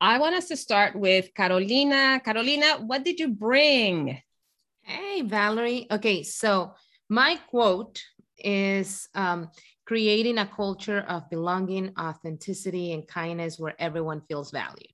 [0.00, 2.20] I want us to start with Carolina.
[2.24, 4.18] Carolina, what did you bring?
[4.82, 5.86] Hey, Valerie.
[5.90, 6.72] Okay, so
[7.10, 8.02] my quote
[8.38, 9.50] is um,
[9.84, 14.88] creating a culture of belonging, authenticity, and kindness where everyone feels valued.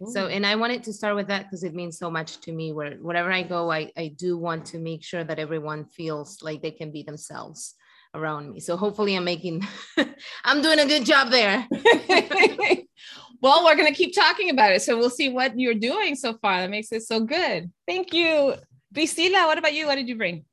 [0.00, 0.12] Ooh.
[0.12, 2.72] So, and I wanted to start with that because it means so much to me.
[2.72, 6.62] Where wherever I go, I, I do want to make sure that everyone feels like
[6.62, 7.74] they can be themselves
[8.16, 8.60] around me.
[8.60, 9.66] So hopefully I'm making,
[10.44, 11.66] I'm doing a good job there.
[13.42, 14.82] well, we're going to keep talking about it.
[14.82, 16.60] So we'll see what you're doing so far.
[16.60, 17.70] That makes it so good.
[17.86, 18.54] Thank you.
[18.92, 19.86] Priscilla, what about you?
[19.86, 20.44] What did you bring?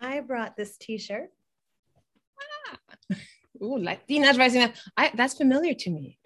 [0.00, 1.30] I brought this t-shirt.
[2.70, 3.16] Ah.
[3.62, 4.72] Ooh, Latinas rising up.
[4.96, 6.18] I, that's familiar to me.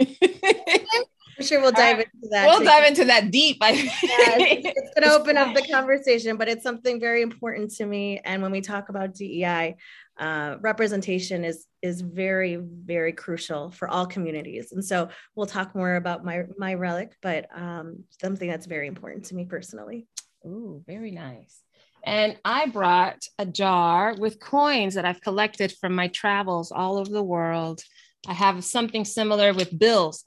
[1.41, 2.47] I'm sure we'll dive into that.
[2.47, 2.65] We'll too.
[2.65, 3.59] dive into that deep.
[3.63, 7.87] I- it's, it's going to open up the conversation, but it's something very important to
[7.87, 8.21] me.
[8.25, 9.77] And when we talk about DEI,
[10.21, 14.73] uh, representation is is very very crucial for all communities.
[14.73, 19.25] And so we'll talk more about my my relic, but um, something that's very important
[19.27, 20.07] to me personally.
[20.47, 21.61] Ooh, very nice.
[22.05, 27.11] And I brought a jar with coins that I've collected from my travels all over
[27.11, 27.83] the world.
[28.27, 30.25] I have something similar with bills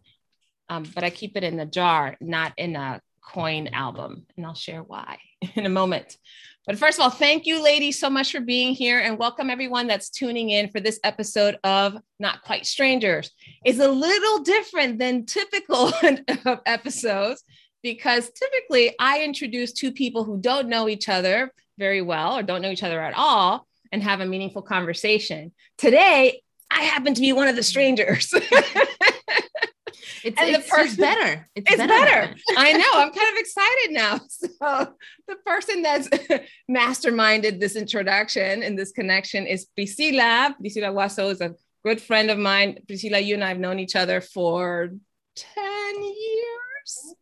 [0.69, 4.25] um, but I keep it in a jar, not in a coin album.
[4.35, 5.17] And I'll share why
[5.55, 6.17] in a moment.
[6.65, 9.85] But first of all, thank you, ladies, so much for being here and welcome everyone
[9.85, 13.31] that's tuning in for this episode of Not Quite Strangers.
[13.65, 15.91] It's a little different than typical
[16.65, 17.43] episodes
[17.81, 22.61] because typically I introduce two people who don't know each other very well or don't
[22.61, 25.51] know each other at all and have a meaningful conversation.
[25.77, 28.33] Today, I happen to be one of the strangers.
[30.23, 31.49] It's, and it's the person better.
[31.55, 31.89] It's, it's better.
[31.93, 32.35] better.
[32.57, 32.91] I know.
[32.95, 34.19] I'm kind of excited now.
[34.63, 34.93] So
[35.27, 36.07] the person that's
[36.71, 40.55] masterminded this introduction and this connection is Priscilla.
[40.59, 42.77] Priscilla Guasso is a good friend of mine.
[42.87, 44.89] Priscilla, you and I have known each other for
[45.35, 47.15] 10 years.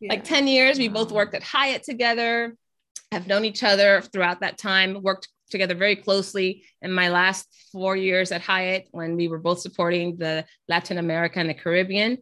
[0.00, 0.12] Yeah.
[0.12, 0.78] Like 10 years.
[0.78, 2.56] We both worked at Hyatt together,
[3.10, 7.96] have known each other throughout that time, worked together very closely in my last four
[7.96, 12.18] years at Hyatt when we were both supporting the Latin America and the Caribbean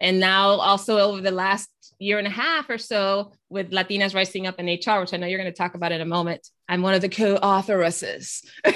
[0.00, 1.68] and now also over the last
[1.98, 5.26] year and a half or so with Latinas Rising Up in HR, which I know
[5.26, 6.48] you're going to talk about in a moment.
[6.68, 8.72] I'm one of the co-authoresses in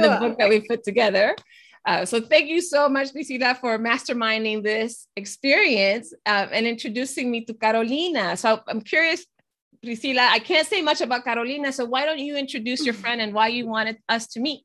[0.00, 1.36] the book that we put together.
[1.84, 7.44] Uh, so thank you so much, Priscilla, for masterminding this experience uh, and introducing me
[7.44, 8.36] to Carolina.
[8.36, 9.24] So I'm curious,
[9.82, 13.32] Priscilla, I can't say much about Carolina, so why don't you introduce your friend and
[13.32, 14.64] why you wanted us to meet?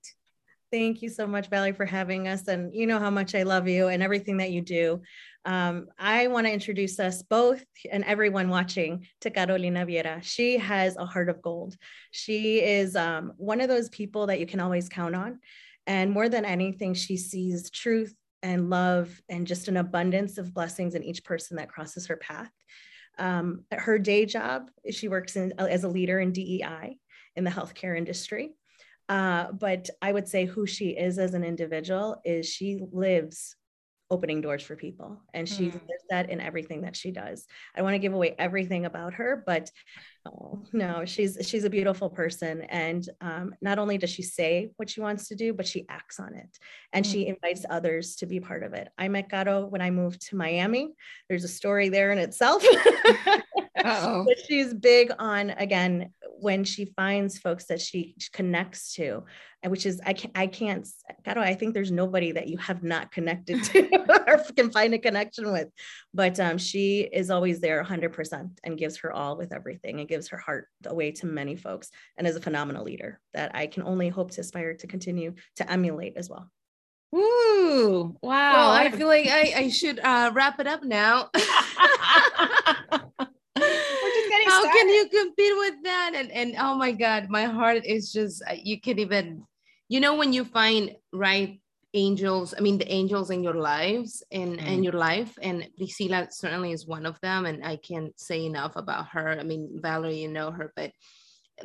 [0.73, 2.47] Thank you so much, Valerie, for having us.
[2.47, 5.03] And you know how much I love you and everything that you do.
[5.45, 10.23] Um, I want to introduce us both and everyone watching to Carolina Veira.
[10.23, 11.77] She has a heart of gold.
[12.09, 15.41] She is um, one of those people that you can always count on.
[15.85, 20.95] And more than anything, she sees truth and love and just an abundance of blessings
[20.95, 22.49] in each person that crosses her path.
[23.19, 26.97] Um, her day job, she works in, as a leader in DEI
[27.35, 28.55] in the healthcare industry.
[29.13, 33.55] Uh, but I would say who she is as an individual is she lives
[34.09, 35.71] opening doors for people and she mm.
[35.71, 39.43] does that in everything that she does i want to give away everything about her
[39.47, 39.71] but
[40.27, 44.89] oh, no she's she's a beautiful person and um, not only does she say what
[44.89, 46.59] she wants to do but she acts on it
[46.91, 47.11] and mm.
[47.11, 50.35] she invites others to be part of it i met Caro when i moved to
[50.35, 50.93] miami
[51.27, 52.63] there's a story there in itself
[53.83, 59.23] but she's big on again when she finds folks that she connects to,
[59.65, 60.87] which is I can't I can't
[61.25, 63.89] God, I think there's nobody that you have not connected to
[64.27, 65.69] or can find a connection with.
[66.13, 70.27] But um, she is always there 100% and gives her all with everything and gives
[70.29, 74.09] her heart away to many folks and is a phenomenal leader that I can only
[74.09, 76.49] hope to aspire to continue to emulate as well.
[77.15, 78.53] Ooh, wow.
[78.53, 81.29] Well, I feel like I, I should uh, wrap it up now.
[84.53, 88.43] how can you compete with that and and oh my god my heart is just
[88.49, 89.43] uh, you can even
[89.89, 91.59] you know when you find right
[91.95, 94.67] angels i mean the angels in your lives and mm.
[94.67, 98.75] in your life and priscilla certainly is one of them and i can't say enough
[98.75, 100.91] about her i mean valerie you know her but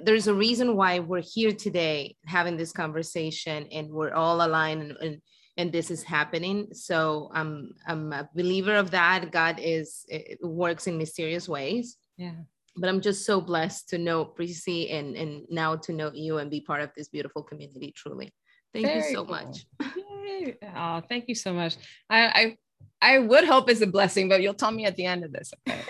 [0.03, 4.97] there's a reason why we're here today having this conversation and we're all aligned and,
[5.01, 5.23] and
[5.57, 6.69] and this is happening.
[6.73, 9.33] So I'm I'm a believer of that.
[9.33, 10.07] God is
[10.41, 11.97] works in mysterious ways.
[12.17, 12.43] Yeah
[12.79, 16.51] but I'm just so blessed to know Prissy and and now to know you and
[16.51, 17.93] be part of this beautiful community.
[17.97, 18.33] Truly,
[18.73, 19.35] thank Very you so cool.
[19.35, 19.67] much.
[20.77, 21.77] oh, thank you so much.
[22.09, 22.57] I, I
[23.01, 25.53] I would hope it's a blessing, but you'll tell me at the end of this.
[25.69, 25.81] Okay.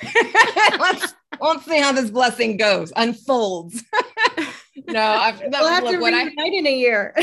[0.79, 3.83] let's let's see how this blessing goes, unfolds.
[4.89, 7.15] no, I've, we'll have to reunite I, in a year.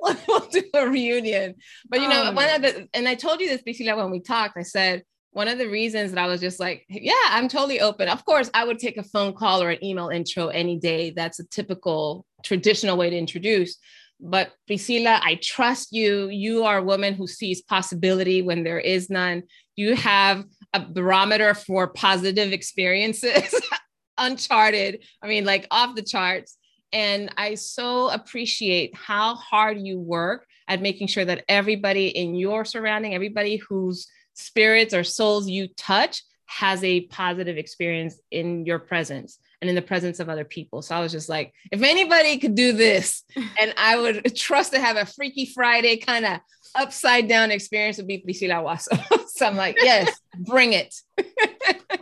[0.00, 1.54] we'll do a reunion.
[1.88, 4.20] But you know, oh, one of the and I told you this, Priscilla, when we
[4.20, 4.56] talked.
[4.56, 5.02] I said
[5.36, 8.08] one of the reasons that I was just like, yeah, I'm totally open.
[8.08, 11.10] Of course, I would take a phone call or an email intro any day.
[11.10, 13.76] That's a typical traditional way to introduce.
[14.18, 16.30] But Priscilla, I trust you.
[16.30, 19.42] You are a woman who sees possibility when there is none.
[19.76, 20.42] You have
[20.72, 23.54] a barometer for positive experiences,
[24.16, 25.04] uncharted.
[25.22, 26.56] I mean, like off the charts.
[26.94, 32.64] And I so appreciate how hard you work at making sure that everybody in your
[32.64, 39.38] surrounding, everybody whose spirits or souls you touch, has a positive experience in your presence
[39.60, 40.82] and in the presence of other people.
[40.82, 43.24] So I was just like, if anybody could do this,
[43.60, 46.40] and I would trust to have a Freaky Friday kind of
[46.74, 49.28] upside down experience would be Priscilla Guasso.
[49.28, 50.94] so I'm like, yes, bring it.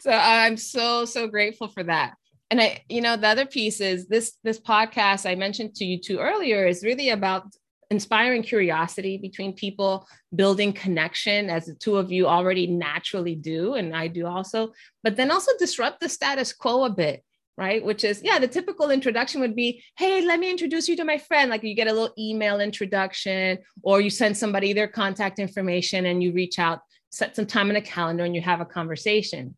[0.00, 2.14] so I'm so, so grateful for that.
[2.50, 5.98] And I, you know, the other piece is this this podcast I mentioned to you
[5.98, 7.46] two earlier is really about
[7.94, 13.94] inspiring curiosity between people, building connection, as the two of you already naturally do, and
[13.94, 14.72] I do also,
[15.04, 17.22] but then also disrupt the status quo a bit,
[17.56, 17.84] right?
[17.84, 21.18] Which is, yeah, the typical introduction would be, hey, let me introduce you to my
[21.18, 21.50] friend.
[21.50, 26.22] Like you get a little email introduction, or you send somebody their contact information and
[26.22, 26.80] you reach out,
[27.10, 29.56] set some time in a calendar, and you have a conversation.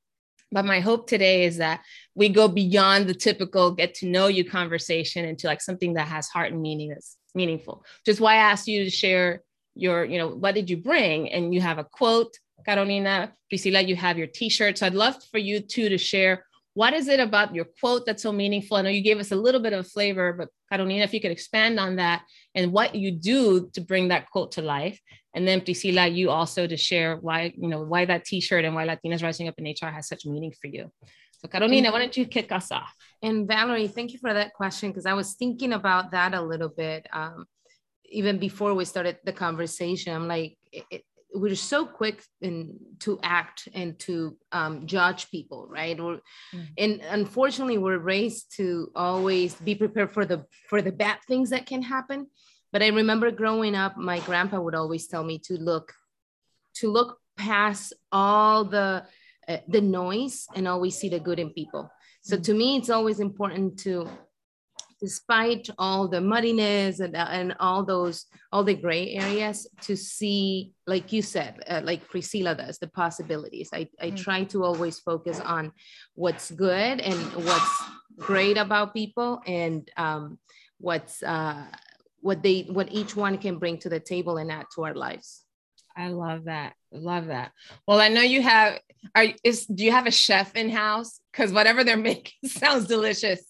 [0.52, 1.80] But my hope today is that
[2.14, 6.28] we go beyond the typical get to know you conversation into like something that has
[6.28, 7.84] heart and meaning that's meaningful.
[8.06, 9.42] Is why I asked you to share
[9.74, 11.30] your, you know, what did you bring?
[11.30, 12.32] And you have a quote,
[12.64, 14.78] Carolina, Priscilla, you have your t-shirt.
[14.78, 16.44] So I'd love for you two to share
[16.76, 18.76] what is it about your quote that's so meaningful?
[18.76, 21.30] I know you gave us a little bit of flavor, but Carolina, if you could
[21.30, 22.22] expand on that
[22.54, 25.00] and what you do to bring that quote to life.
[25.32, 28.86] And then Priscilla, you also to share why, you know, why that t-shirt and why
[28.86, 30.92] Latinas Rising Up in HR has such meaning for you.
[31.32, 31.92] So Carolina, mm-hmm.
[31.94, 32.94] why don't you kick us off?
[33.22, 36.68] And Valerie, thank you for that question because I was thinking about that a little
[36.68, 37.06] bit.
[37.12, 37.46] Um,
[38.04, 41.02] even before we started the conversation, I'm like, it,
[41.34, 45.98] we're so quick in, to act and to um, judge people, right?
[45.98, 46.20] Or,
[46.54, 46.64] mm-hmm.
[46.78, 51.66] And unfortunately, we're raised to always be prepared for the for the bad things that
[51.66, 52.26] can happen.
[52.72, 55.92] But I remember growing up, my grandpa would always tell me to look,
[56.76, 59.04] to look past all the
[59.48, 61.90] uh, the noise and always see the good in people.
[62.26, 64.08] So to me, it's always important to
[65.00, 71.12] despite all the muddiness and, and all those all the gray areas to see like
[71.12, 73.68] you said uh, like priscilla does the possibilities.
[73.72, 74.16] I, I mm.
[74.16, 75.70] try to always focus on
[76.16, 77.82] what's good and what's
[78.18, 80.36] great about people and um,
[80.78, 81.64] what's uh,
[82.22, 85.44] what they what each one can bring to the table and add to our lives.
[85.96, 87.52] I love that love that
[87.86, 88.78] well i know you have
[89.14, 93.42] are is do you have a chef in house because whatever they're making sounds delicious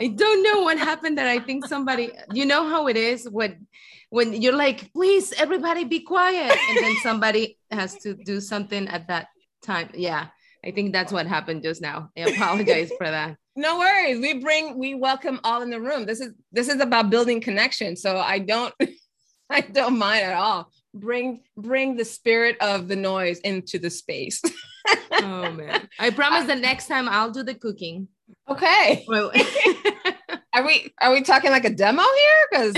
[0.00, 3.66] I don't know what happened that I think somebody, you know how it is when
[4.10, 6.58] when you're like, please everybody be quiet.
[6.68, 9.28] And then somebody has to do something at that
[9.62, 9.90] time.
[9.94, 10.26] Yeah.
[10.64, 12.10] I think that's what happened just now.
[12.16, 13.36] I apologize for that.
[13.54, 14.18] No worries.
[14.18, 16.06] We bring we welcome all in the room.
[16.06, 17.96] This is this is about building connection.
[17.96, 18.72] So I don't
[19.50, 20.72] I don't mind at all.
[20.94, 24.42] Bring bring the spirit of the noise into the space.
[25.12, 25.88] oh man.
[25.98, 28.08] I promise the next time I'll do the cooking.
[28.48, 29.04] Okay.
[30.54, 32.48] are we are we talking like a demo here?
[32.50, 32.74] Because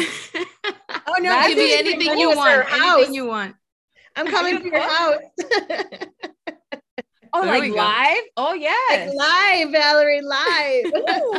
[1.06, 2.72] oh no, that could be anything you want.
[2.72, 3.56] Anything you want.
[4.17, 5.19] I'm coming to your house.
[7.32, 8.22] oh, there like live?
[8.36, 10.84] Oh yeah, like live, Valerie, live.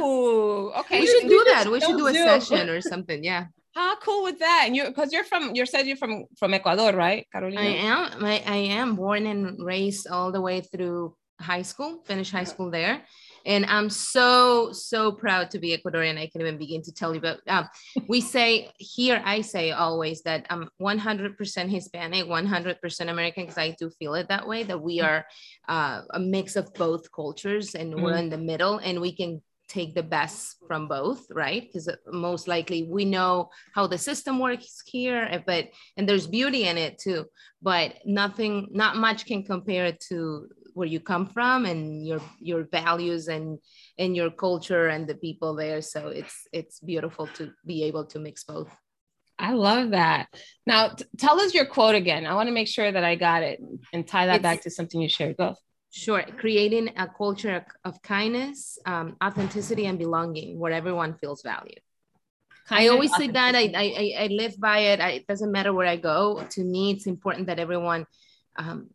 [0.01, 1.00] Ooh, okay.
[1.00, 1.69] We should do that.
[1.71, 3.23] We should do a session or something.
[3.23, 3.45] Yeah.
[3.75, 4.63] How cool with that?
[4.65, 7.62] And you, because you're from, you said you're from from Ecuador, right, Carolina?
[7.62, 8.25] I am.
[8.25, 12.01] I, I am born and raised all the way through high school.
[12.05, 13.03] Finished high school there,
[13.46, 16.17] and I'm so, so proud to be Ecuadorian.
[16.17, 17.70] I can even begin to tell you, but um,
[18.08, 23.89] we say here, I say always that I'm 100% Hispanic, 100% American, because I do
[24.00, 25.25] feel it that way, that we are
[25.67, 28.03] uh, a mix of both cultures and mm-hmm.
[28.03, 31.95] we're in the middle and we can take the best from both right because uh,
[32.12, 36.77] most likely we know how the system works here eh, but and there's beauty in
[36.77, 37.25] it too
[37.62, 43.27] but nothing not much can compare to where you come from and your your values
[43.27, 43.57] and
[43.98, 48.19] and your culture and the people there so it's it's beautiful to be able to
[48.19, 48.69] mix both
[49.38, 50.27] I love that.
[50.65, 52.25] Now, t- tell us your quote again.
[52.25, 53.60] I want to make sure that I got it
[53.91, 55.36] and tie that it's, back to something you shared.
[55.36, 55.55] Go.
[55.95, 56.21] Sure.
[56.37, 61.79] Creating a culture of kindness, um, authenticity, and belonging where everyone feels valued.
[62.67, 63.55] Kindness, I always say that.
[63.55, 64.99] I, I, I live by it.
[64.99, 66.45] I, it doesn't matter where I go.
[66.49, 68.05] To me, it's important that everyone
[68.57, 68.89] um,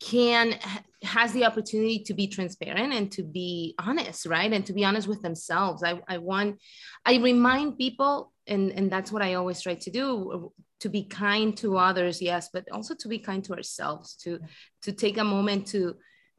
[0.00, 0.54] can
[1.02, 5.08] has the opportunity to be transparent and to be honest right and to be honest
[5.08, 6.60] with themselves i, I want
[7.04, 11.56] i remind people and and that's what i always try to do to be kind
[11.58, 14.38] to others yes but also to be kind to ourselves to
[14.82, 15.96] to take a moment to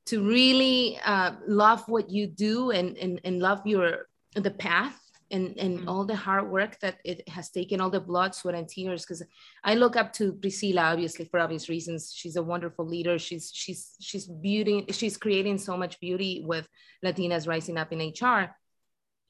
[0.09, 4.99] to really uh, love what you do and, and and love your the path
[5.31, 5.89] and and mm-hmm.
[5.89, 9.03] all the hard work that it has taken all the blood sweat and tears.
[9.03, 9.23] Because
[9.63, 12.11] i look up to priscilla obviously for obvious reasons.
[12.15, 13.19] She's a wonderful leader.
[13.19, 16.67] She's she's she's beauty she's creating so much beauty with
[17.05, 18.55] latinas rising up in hr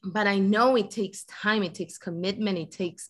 [0.03, 3.09] but i know it takes time it takes commitment it takes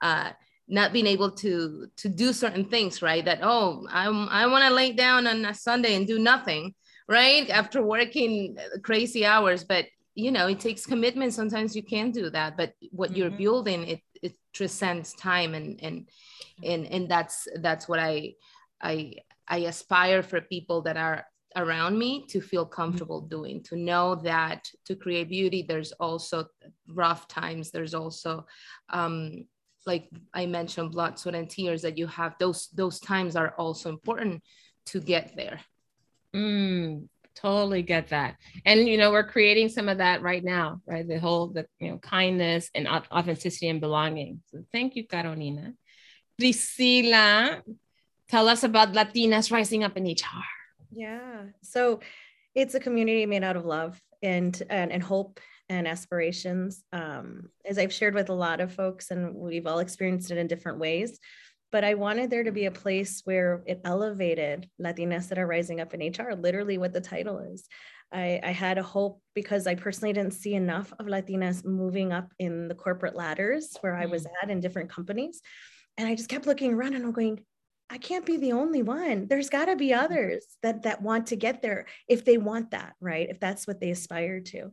[0.00, 0.30] uh,
[0.66, 3.24] not being able to to do certain things right?
[3.24, 6.74] That oh i'm i want to lay down on a sunday and do nothing
[7.10, 7.50] right?
[7.50, 11.34] After working crazy hours but you know it takes commitment.
[11.34, 13.18] Sometimes you can't do that but what mm-hmm.
[13.18, 16.08] you're building it it transcends time and and
[16.64, 18.34] and and that's that's what i
[18.82, 19.14] i
[19.48, 21.24] i aspire for people that are
[21.56, 22.74] around me to feel mm-hmm.
[22.74, 26.46] comfortable doing to know that to create beauty there's also
[26.88, 27.70] rough times.
[27.70, 28.46] There's also
[28.90, 29.46] um
[29.86, 32.34] like i mentioned blood sweat and tears that you have.
[32.38, 34.42] Those those times are also important
[34.86, 35.60] to get there
[36.34, 38.36] mm, totally get that.
[38.64, 41.06] And you know we're creating some of that right now right?
[41.06, 44.42] The whole the you know kindness and authenticity and belonging.
[44.46, 45.74] So thank you carolina.
[46.38, 47.62] Priscilla
[48.28, 50.44] tell us about latinas rising up in hr
[50.92, 51.44] yeah.
[51.62, 52.00] So
[52.54, 56.82] it's a community made out of love and and, and hope and aspirations.
[56.92, 60.46] Um, as i've shared with a lot of folks and we've all experienced it in
[60.46, 61.18] different ways
[61.72, 65.80] but I wanted there to be a place where it elevated Latinas that are rising
[65.80, 67.66] up in HR, literally what the title is.
[68.12, 72.32] I, I, had a hope because I personally didn't see enough of Latinas moving up
[72.40, 74.30] in the corporate ladders where I was mm.
[74.42, 75.40] at in different companies.
[75.96, 77.44] And I just kept looking around and I'm going,
[77.88, 79.26] I can't be the only one.
[79.28, 82.94] There's got to be others that that want to get there if they want that,
[83.00, 83.28] right?
[83.28, 84.72] If that's what they aspire to.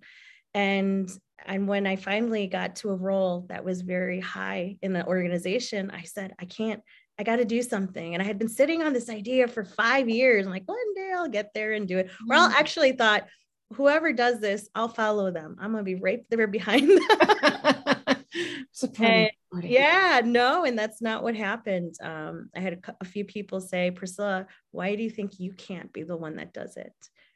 [0.57, 1.11] And
[1.45, 5.91] and when I finally got to a role that was very high in the organization,
[5.91, 6.81] I said, I can't,
[7.19, 8.13] I got to do something.
[8.13, 10.45] And I had been sitting on this idea for five years.
[10.45, 12.07] I'm like, one day I'll get there and do it.
[12.07, 12.31] Mm-hmm.
[12.31, 12.59] Or I'll mm-hmm.
[12.59, 13.27] actually thought,
[13.73, 15.57] whoever does this, I'll follow them.
[15.59, 18.17] I'm going to be right there behind them.
[18.99, 19.29] and,
[19.61, 21.95] yeah, no, and that's not what happened.
[22.01, 25.93] Um, I had a, a few people say, Priscilla, why do you think you can't
[25.93, 26.93] be the one that does it?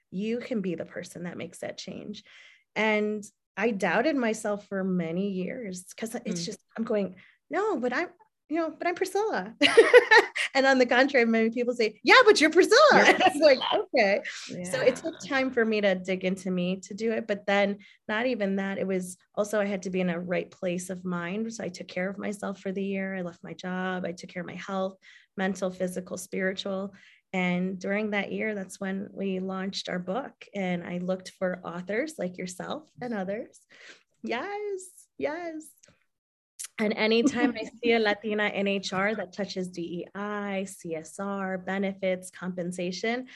[0.10, 2.24] You can be the person that makes that change.
[2.76, 3.24] And
[3.58, 6.46] I doubted myself for many years because it's mm.
[6.46, 7.16] just, I'm going,
[7.50, 8.08] no, but I'm,
[8.52, 9.54] you know, but I'm Priscilla.
[10.54, 12.80] and on the contrary, many people say, yeah, but you're Priscilla.
[12.94, 13.46] You're Priscilla.
[13.46, 14.22] like, okay.
[14.50, 14.64] Yeah.
[14.70, 17.28] So it took time for me to dig into me to do it.
[17.28, 17.78] But then
[18.10, 21.06] not even that, it was also, I had to be in a right place of
[21.06, 21.54] mind.
[21.54, 23.16] So I took care of myself for the year.
[23.16, 24.04] I left my job.
[24.06, 24.98] I took care of my health,
[25.38, 26.94] mental, physical, spiritual.
[27.34, 30.34] And during that year, that's when we launched our book.
[30.54, 33.60] And I looked for authors like yourself and others.
[34.24, 35.68] Yes, yes.
[36.78, 43.28] And anytime I see a Latina in HR that touches DEI, CSR, benefits, compensation,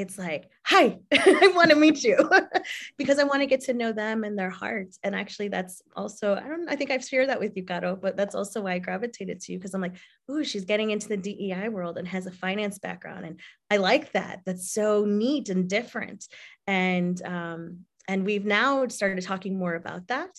[0.00, 2.30] it's like, hi, I want to meet you
[2.98, 4.98] because I want to get to know them and their hearts.
[5.02, 8.16] And actually, that's also, I don't, I think I've shared that with you, Caro, but
[8.16, 9.96] that's also why I gravitated to you because I'm like,
[10.28, 13.24] oh, she's getting into the DEI world and has a finance background.
[13.24, 14.40] And I like that.
[14.44, 16.26] That's so neat and different.
[16.66, 20.30] And, um, and we've now started talking more about that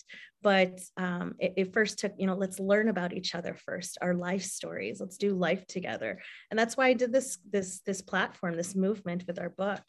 [0.42, 4.14] but um, it, it, first took you know let's learn about each other first our
[4.14, 5.00] life stories.
[5.00, 6.20] Let's do life together.
[6.50, 9.82] And that's why i did this this this platform this movement with our book.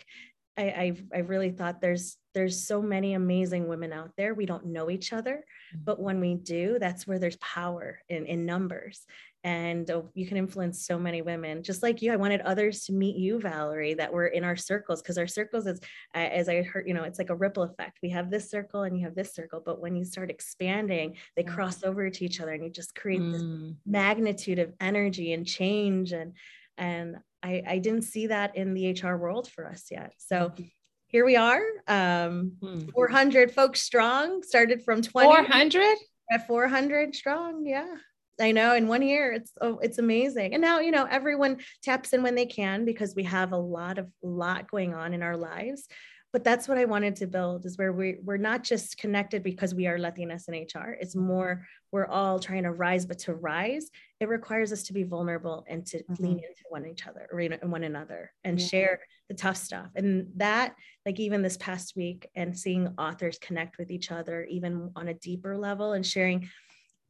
[0.57, 4.33] I, I've, I really thought there's there's so many amazing women out there.
[4.33, 5.83] We don't know each other mm-hmm.
[5.83, 9.05] but when we do that's where there's power in in numbers
[9.43, 12.91] and uh, you can influence so many women just like you i wanted others to
[12.91, 15.79] meet you valerie that were in our circles because our circles is
[16.13, 18.98] as i heard you know it's like a ripple effect we have this circle and
[18.98, 22.51] you have this circle but when you start expanding they cross over to each other
[22.51, 23.31] and you just create mm.
[23.31, 26.34] this magnitude of energy and change and
[26.77, 30.63] and I, I didn't see that in the hr world for us yet so mm-hmm.
[31.08, 32.89] here we are um, hmm.
[32.89, 35.98] 400 folks strong started from 20 400
[36.31, 37.96] at 400 strong yeah
[38.39, 40.53] I know in one year it's oh, it's amazing.
[40.53, 43.98] And now, you know, everyone taps in when they can because we have a lot
[43.98, 45.88] of lot going on in our lives.
[46.31, 49.74] But that's what I wanted to build is where we we're not just connected because
[49.74, 50.96] we are Latinas in HR.
[51.00, 55.03] It's more we're all trying to rise, but to rise, it requires us to be
[55.03, 56.24] vulnerable and to mm-hmm.
[56.24, 57.27] lean into one each other
[57.63, 58.67] one another and yeah.
[58.67, 59.88] share the tough stuff.
[59.96, 64.91] And that, like even this past week, and seeing authors connect with each other even
[64.96, 66.48] on a deeper level and sharing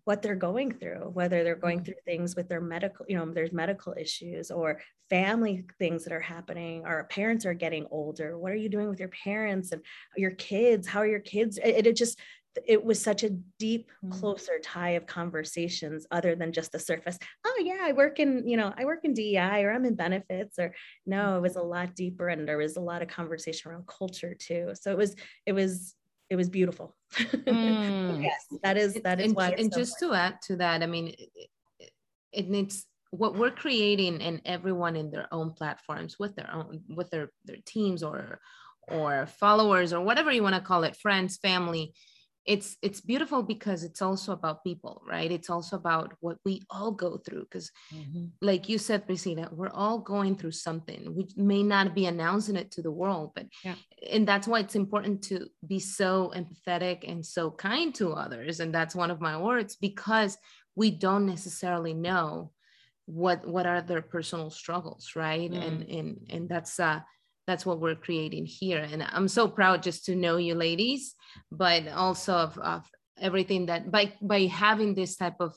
[0.10, 1.86] what they're going through, whether they're going mm.
[1.86, 6.20] through things with their medical, you know, there's medical issues or family things that are
[6.20, 8.36] happening, or parents are getting older.
[8.36, 9.84] What are you doing with your parents and
[10.18, 10.88] your kids?
[10.88, 11.60] How are your kids?
[11.64, 12.20] It, it just,
[12.66, 14.12] it was such a deep, mm.
[14.20, 17.20] closer tie of conversations other than just the surface.
[17.46, 20.58] Oh yeah, I work in, you know, I work in DEI or I'm in benefits
[20.58, 20.74] or
[21.06, 24.34] no, it was a lot deeper and there was a lot of conversation around culture
[24.34, 24.72] too.
[24.74, 25.94] So it was, it was
[26.30, 26.96] it was beautiful.
[27.50, 28.22] Mm.
[28.22, 29.56] yes, that is that is and, why.
[29.58, 31.50] And so just to add to that, I mean, it,
[32.32, 37.10] it needs what we're creating, and everyone in their own platforms with their own with
[37.10, 38.40] their their teams or
[38.88, 41.94] or followers or whatever you want to call it, friends, family
[42.50, 46.92] it's it's beautiful because it's also about people right it's also about what we all
[46.92, 48.26] go through because mm-hmm.
[48.42, 52.72] like you said priscilla we're all going through something we may not be announcing it
[52.72, 53.76] to the world but yeah.
[54.12, 58.74] and that's why it's important to be so empathetic and so kind to others and
[58.74, 60.36] that's one of my words because
[60.76, 62.52] we don't necessarily know
[63.06, 65.68] what what are their personal struggles right mm.
[65.68, 67.00] and and and that's uh
[67.50, 68.88] that's what we're creating here.
[68.92, 71.16] And i'm so proud just to know you ladies
[71.52, 72.82] but also of, of
[73.20, 75.56] everything that by by having this type of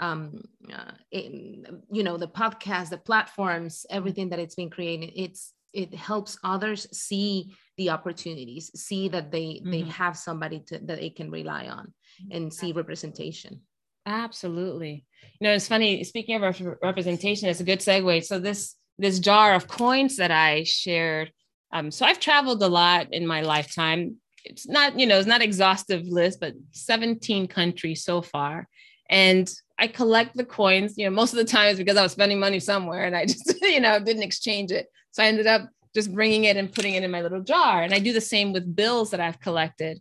[0.00, 5.52] um uh, in, you know the podcast the platforms everything that it's been created it's
[5.72, 9.70] it helps others see the opportunities see that they mm-hmm.
[9.70, 11.92] they have somebody to, that they can rely on
[12.30, 13.60] and see representation.
[14.06, 15.04] Absolutely.
[15.40, 16.42] You know it's funny speaking of
[16.82, 18.24] representation it's a good segue.
[18.24, 21.32] So this this jar of coins that I shared.
[21.72, 24.16] Um, so I've traveled a lot in my lifetime.
[24.44, 28.68] It's not, you know, it's not exhaustive list, but 17 countries so far.
[29.10, 32.12] And I collect the coins, you know, most of the time it's because I was
[32.12, 34.86] spending money somewhere and I just, you know, didn't exchange it.
[35.10, 37.82] So I ended up just bringing it and putting it in my little jar.
[37.82, 40.00] And I do the same with bills that I've collected.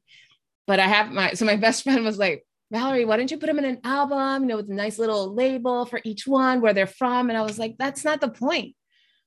[0.66, 3.46] But I have my, so my best friend was like, Valerie, why don't you put
[3.48, 6.74] them in an album, you know, with a nice little label for each one, where
[6.74, 7.30] they're from?
[7.30, 8.76] And I was like, that's not the point.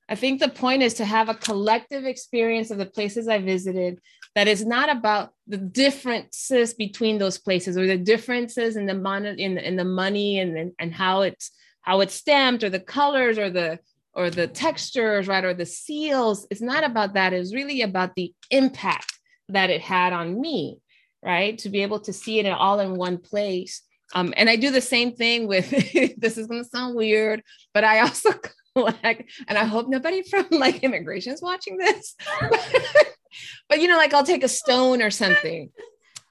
[0.09, 3.99] I think the point is to have a collective experience of the places I visited
[4.35, 9.41] that is not about the differences between those places or the differences in the money
[9.41, 13.49] in, in the money and, and how it's how it's stamped or the colors or
[13.49, 13.79] the
[14.17, 15.45] or the textures, right?
[15.45, 16.47] Or the seals.
[16.49, 17.33] It's not about that.
[17.33, 19.13] It's really about the impact
[19.49, 20.79] that it had on me,
[21.23, 21.57] right?
[21.59, 23.83] To be able to see it all in one place.
[24.15, 25.69] Um, and I do the same thing with
[26.17, 28.31] this is going to sound weird, but I also
[28.83, 32.15] like, and I hope nobody from like immigration is watching this.
[33.69, 35.69] but you know, like I'll take a stone or something.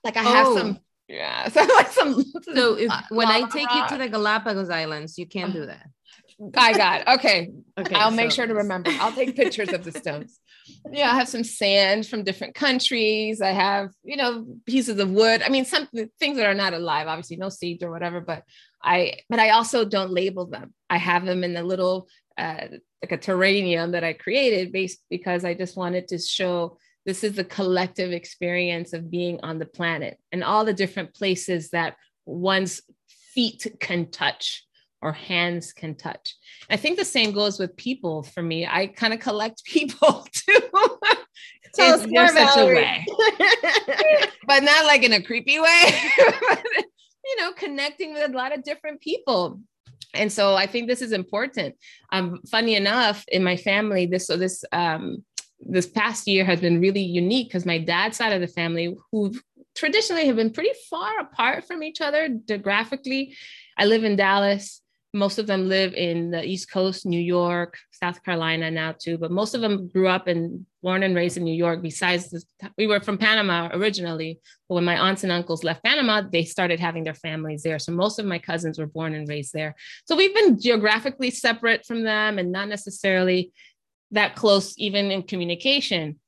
[0.04, 0.56] Like I have oh.
[0.56, 0.78] some,
[1.08, 1.48] yeah.
[1.50, 2.22] So like some.
[2.54, 3.90] So if when I take rock.
[3.90, 5.86] you to the Galapagos Islands, you can't do that.
[6.40, 7.50] Uh, I got okay.
[7.78, 8.16] Okay, I'll so.
[8.16, 8.90] make sure to remember.
[9.00, 10.38] I'll take pictures of the stones.
[10.90, 13.40] Yeah, I have some sand from different countries.
[13.40, 15.42] I have, you know, pieces of wood.
[15.42, 18.20] I mean, some things that are not alive, obviously, no seeds or whatever.
[18.20, 18.42] But
[18.82, 20.74] I, but I also don't label them.
[20.90, 22.66] I have them in the little uh,
[23.02, 27.34] like a terrarium that I created based because I just wanted to show this is
[27.34, 32.82] the collective experience of being on the planet and all the different places that one's
[33.32, 34.66] feet can touch
[35.00, 36.34] or hands can touch.
[36.68, 38.66] I think the same goes with people for me.
[38.66, 40.60] I kind of collect people too.
[41.74, 43.06] Tell in, more, such a way.
[44.46, 45.82] but not like in a creepy way.
[46.18, 49.60] you know, connecting with a lot of different people
[50.16, 51.74] and so I think this is important.
[52.12, 55.24] Um, funny enough, in my family, this so this um,
[55.60, 59.34] this past year has been really unique because my dad's side of the family, who
[59.74, 63.34] traditionally have been pretty far apart from each other geographically.
[63.78, 64.80] I live in Dallas
[65.14, 69.30] most of them live in the East Coast, New York, South Carolina now too, but
[69.30, 71.80] most of them grew up and born and raised in New York.
[71.80, 72.44] Besides, this,
[72.76, 76.78] we were from Panama originally, but when my aunts and uncles left Panama, they started
[76.80, 77.78] having their families there.
[77.78, 79.74] So most of my cousins were born and raised there.
[80.04, 83.52] So we've been geographically separate from them and not necessarily
[84.10, 86.18] that close, even in communication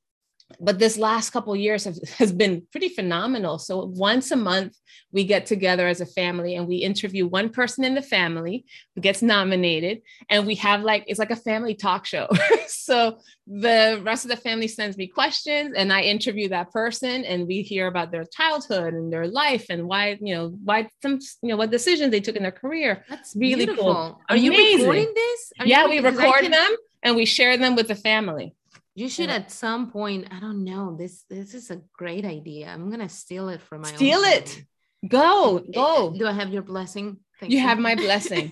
[0.59, 3.59] but this last couple years have, has been pretty phenomenal.
[3.59, 4.75] So once a month,
[5.11, 9.01] we get together as a family and we interview one person in the family who
[9.01, 12.27] gets nominated, and we have like it's like a family talk show.
[12.67, 17.47] so the rest of the family sends me questions, and I interview that person, and
[17.47, 21.49] we hear about their childhood and their life and why you know why some you
[21.49, 23.03] know what decisions they took in their career.
[23.09, 23.85] That's really beautiful.
[23.85, 24.21] cool.
[24.29, 24.53] Are Amazing.
[24.53, 25.53] you recording this?
[25.59, 26.51] Are yeah, we record can...
[26.51, 28.55] them and we share them with the family.
[28.99, 30.27] You should at some point.
[30.29, 30.97] I don't know.
[30.99, 32.67] This this is a great idea.
[32.67, 33.95] I'm gonna steal it from my own.
[33.95, 34.61] steal it.
[35.07, 36.09] Go go.
[36.09, 37.17] Uh, do I have your blessing?
[37.39, 38.51] Thank you, you have my blessing.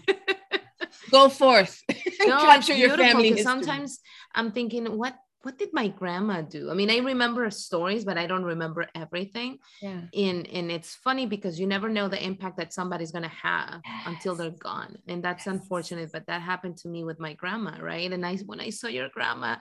[1.11, 1.83] go forth.
[2.19, 3.41] No, Capture your family.
[3.41, 3.99] Sometimes
[4.33, 6.71] I'm thinking, what what did my grandma do?
[6.71, 9.59] I mean, I remember stories, but I don't remember everything.
[9.81, 10.01] Yeah.
[10.13, 14.03] And and it's funny because you never know the impact that somebody's gonna have yes.
[14.07, 14.97] until they're gone.
[15.07, 15.55] And that's yes.
[15.55, 18.11] unfortunate, but that happened to me with my grandma, right?
[18.11, 19.57] And I when I saw your grandma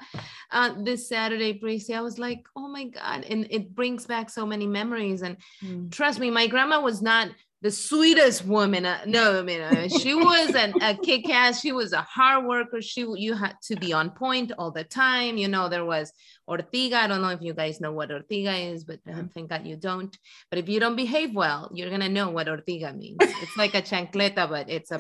[0.51, 3.25] uh, this Saturday, Bracy, I was like, oh my God.
[3.25, 5.23] And it brings back so many memories.
[5.23, 5.93] And mm.
[5.93, 7.29] trust me, my grandma was not
[7.67, 8.87] the sweetest woman.
[8.87, 11.61] Uh, no, I mean, uh, she was an, a kick-ass.
[11.61, 12.81] She was a hard worker.
[12.81, 15.37] She, you had to be on point all the time.
[15.37, 16.13] You know, there was
[16.49, 16.93] Ortiga.
[16.93, 19.75] I don't know if you guys know what Ortiga is, but uh, thank God you
[19.75, 20.17] don't.
[20.49, 23.19] But if you don't behave well, you're gonna know what Ortiga means.
[23.21, 24.99] It's like a chancleta, but it's a.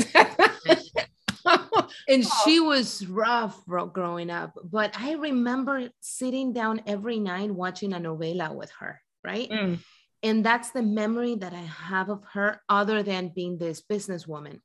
[2.08, 8.00] and she was rough growing up, but I remember sitting down every night watching a
[8.00, 9.00] novela with her.
[9.22, 9.50] Right.
[9.50, 9.78] Mm
[10.22, 14.60] and that's the memory that i have of her other than being this businesswoman.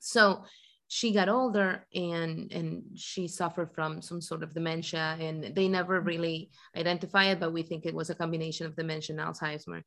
[0.00, 0.44] So
[0.88, 5.98] she got older and and she suffered from some sort of dementia and they never
[5.98, 6.08] mm-hmm.
[6.08, 9.82] really identify it but we think it was a combination of dementia and alzheimer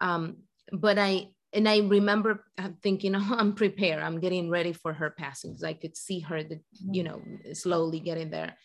[0.00, 0.36] um,
[0.72, 4.02] but i and i remember uh, thinking oh, i'm prepared.
[4.02, 7.44] I'm getting ready for her passing because i could see her the, you mm-hmm.
[7.44, 8.56] know slowly getting there.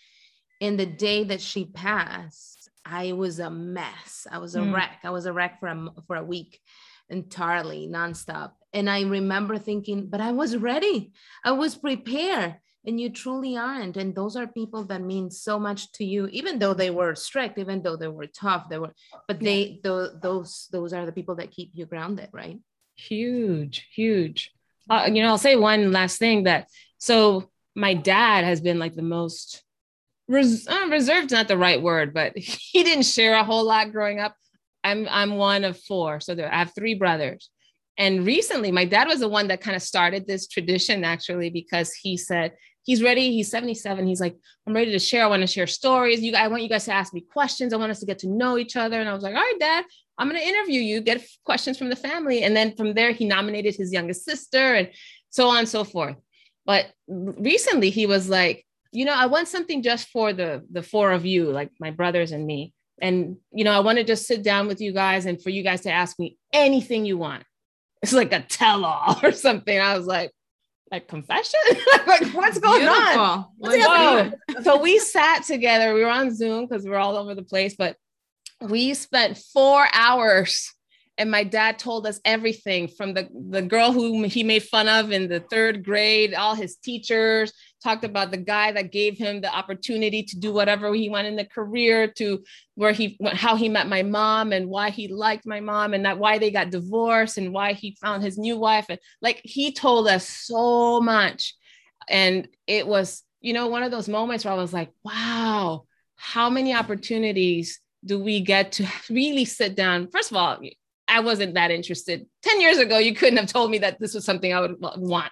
[0.59, 2.56] And the day that she passed
[2.89, 4.27] I was a mess.
[4.31, 4.73] I was a mm.
[4.73, 4.99] wreck.
[5.03, 6.59] I was a wreck for a, for a week
[7.09, 8.51] entirely nonstop.
[8.73, 11.13] And I remember thinking, but I was ready.
[11.43, 12.57] I was prepared.
[12.85, 13.97] And you truly aren't.
[13.97, 17.57] And those are people that mean so much to you, even though they were strict,
[17.57, 18.93] even though they were tough, they were,
[19.27, 22.59] but they, the, those, those are the people that keep you grounded, right?
[22.95, 24.53] Huge, huge.
[24.89, 28.95] Uh, you know, I'll say one last thing that, so my dad has been like
[28.95, 29.63] the most
[30.27, 30.85] res- uh,
[31.31, 34.35] not the right word, but he didn't share a whole lot growing up.
[34.83, 37.49] I'm I'm one of four, so there, I have three brothers.
[37.97, 41.93] And recently, my dad was the one that kind of started this tradition actually because
[41.93, 43.31] he said he's ready.
[43.31, 44.07] He's 77.
[44.07, 44.35] He's like,
[44.65, 45.23] I'm ready to share.
[45.23, 46.21] I want to share stories.
[46.21, 47.73] You, I want you guys to ask me questions.
[47.73, 48.99] I want us to get to know each other.
[48.99, 49.83] And I was like, all right, Dad,
[50.17, 52.43] I'm going to interview you, get questions from the family.
[52.43, 54.89] And then from there, he nominated his youngest sister and
[55.31, 56.15] so on and so forth.
[56.65, 61.11] But recently, he was like, you know, I want something just for the the four
[61.11, 62.73] of you, like my brothers and me.
[62.99, 65.63] And you know, I want to just sit down with you guys and for you
[65.63, 67.43] guys to ask me anything you want.
[68.01, 69.79] It's like a tell-all or something.
[69.79, 70.31] I was like,
[70.91, 71.59] like confession?
[72.07, 73.21] like what's going Beautiful.
[73.21, 73.45] on?
[73.57, 75.93] What's so we sat together.
[75.93, 77.95] We were on Zoom because we we're all over the place, but
[78.61, 80.73] we spent four hours
[81.17, 85.11] and my dad told us everything from the, the girl whom he made fun of
[85.11, 87.51] in the third grade, all his teachers,
[87.83, 91.35] talked about the guy that gave him the opportunity to do whatever he wanted in
[91.35, 92.43] the career to
[92.75, 96.17] where he how he met my mom and why he liked my mom and that
[96.17, 98.85] why they got divorced and why he found his new wife.
[98.89, 101.55] And like he told us so much.
[102.09, 105.83] And it was you know one of those moments where i was like wow
[106.15, 110.09] how many opportunities do we get to really sit down?
[110.09, 110.59] First of all
[111.07, 112.25] I wasn't that interested.
[112.43, 115.31] 10 years ago, you couldn't have told me that this was something I would want.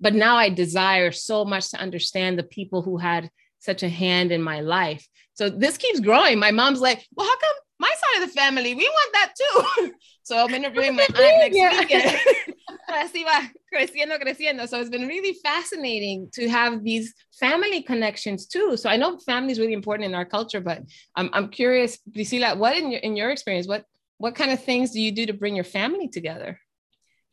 [0.00, 4.32] But now I desire so much to understand the people who had such a hand
[4.32, 5.06] in my life.
[5.34, 6.38] So this keeps growing.
[6.38, 9.92] My mom's like, well, how come my side of the family, we want that too?
[10.22, 12.20] so I'm interviewing my aunt next weekend.
[13.74, 14.68] creciendo, creciendo.
[14.68, 18.76] So it's been really fascinating to have these family connections too.
[18.76, 20.82] So I know family is really important in our culture, but
[21.16, 23.84] I'm, I'm curious, Priscilla, what in your, in your experience, what
[24.18, 26.58] what kind of things do you do to bring your family together?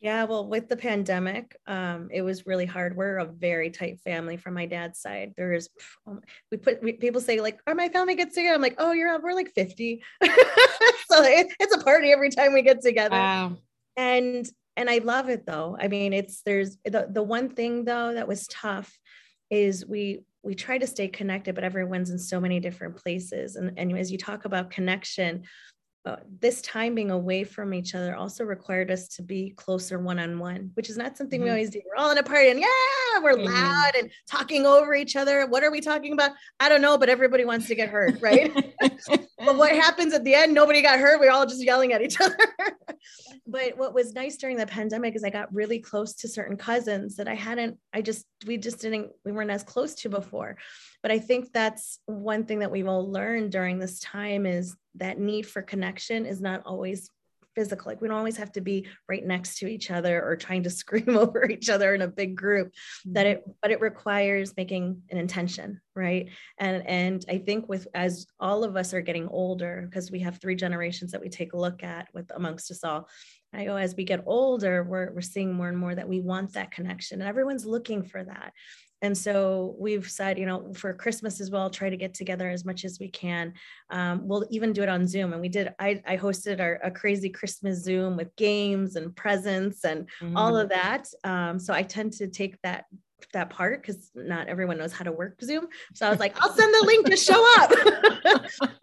[0.02, 2.96] Yeah, well, with the pandemic, um, it was really hard.
[2.96, 5.32] We're a very tight family from my dad's side.
[5.36, 5.68] There's,
[6.08, 8.90] um, we put we, people say like, "Are my family gets together." I'm like, "Oh,
[8.90, 13.14] you're up, we're like 50," so it, it's a party every time we get together.
[13.14, 13.58] Wow.
[13.96, 14.44] And
[14.76, 15.76] and I love it though.
[15.80, 18.92] I mean, it's there's the the one thing though that was tough
[19.50, 23.54] is we we try to stay connected, but everyone's in so many different places.
[23.54, 25.44] And and as you talk about connection,
[26.04, 30.18] uh, this time being away from each other also required us to be closer one
[30.18, 31.44] on one, which is not something mm-hmm.
[31.44, 31.80] we always do.
[31.86, 33.44] We're all in a party and yeah, we're mm-hmm.
[33.44, 35.46] loud and talking over each other.
[35.46, 36.32] What are we talking about?
[36.58, 38.52] I don't know, but everybody wants to get hurt, right?
[38.80, 40.52] but what happens at the end?
[40.52, 41.20] Nobody got hurt.
[41.20, 42.36] We're all just yelling at each other.
[43.46, 47.14] but what was nice during the pandemic is I got really close to certain cousins
[47.16, 50.56] that I hadn't, I just, we just didn't, we weren't as close to before.
[51.02, 55.18] But I think that's one thing that we've all learned during this time is that
[55.18, 57.10] need for connection is not always
[57.54, 57.90] physical.
[57.90, 60.70] Like we don't always have to be right next to each other or trying to
[60.82, 62.72] scream over each other in a big group.
[63.06, 66.28] That it, but it requires making an intention, right?
[66.58, 70.38] And and I think with as all of us are getting older, because we have
[70.38, 73.08] three generations that we take a look at with amongst us all.
[73.54, 76.54] I go as we get older, we're we're seeing more and more that we want
[76.54, 78.52] that connection, and everyone's looking for that.
[79.02, 82.64] And so we've said, you know, for Christmas as well, try to get together as
[82.64, 83.52] much as we can.
[83.90, 85.32] Um, we'll even do it on Zoom.
[85.32, 89.84] And we did, I, I hosted our, a crazy Christmas Zoom with games and presents
[89.84, 90.36] and mm-hmm.
[90.36, 91.08] all of that.
[91.24, 92.84] Um, so I tend to take that
[93.32, 95.68] that part because not everyone knows how to work Zoom.
[95.94, 97.70] So I was like, I'll send the link to show up.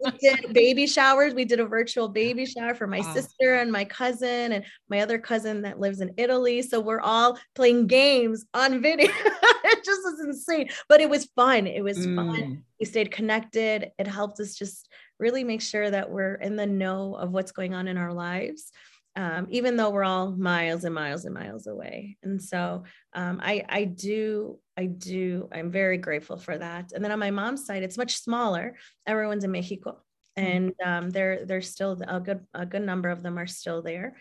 [0.04, 1.34] we did baby showers.
[1.34, 3.14] We did a virtual baby shower for my wow.
[3.14, 6.62] sister and my cousin and my other cousin that lives in Italy.
[6.62, 9.10] So we're all playing games on video.
[9.64, 11.66] it just was insane, but it was fun.
[11.66, 12.16] It was mm.
[12.16, 12.64] fun.
[12.78, 13.90] We stayed connected.
[13.98, 17.74] It helped us just really make sure that we're in the know of what's going
[17.74, 18.72] on in our lives
[19.16, 22.16] um, even though we're all miles and miles and miles away.
[22.22, 26.92] And so um, I, I do, I do, I'm very grateful for that.
[26.92, 28.76] And then on my mom's side, it's much smaller.
[29.06, 29.98] Everyone's in Mexico,
[30.38, 30.46] mm-hmm.
[30.46, 34.16] and um, they're they're still a good a good number of them are still there.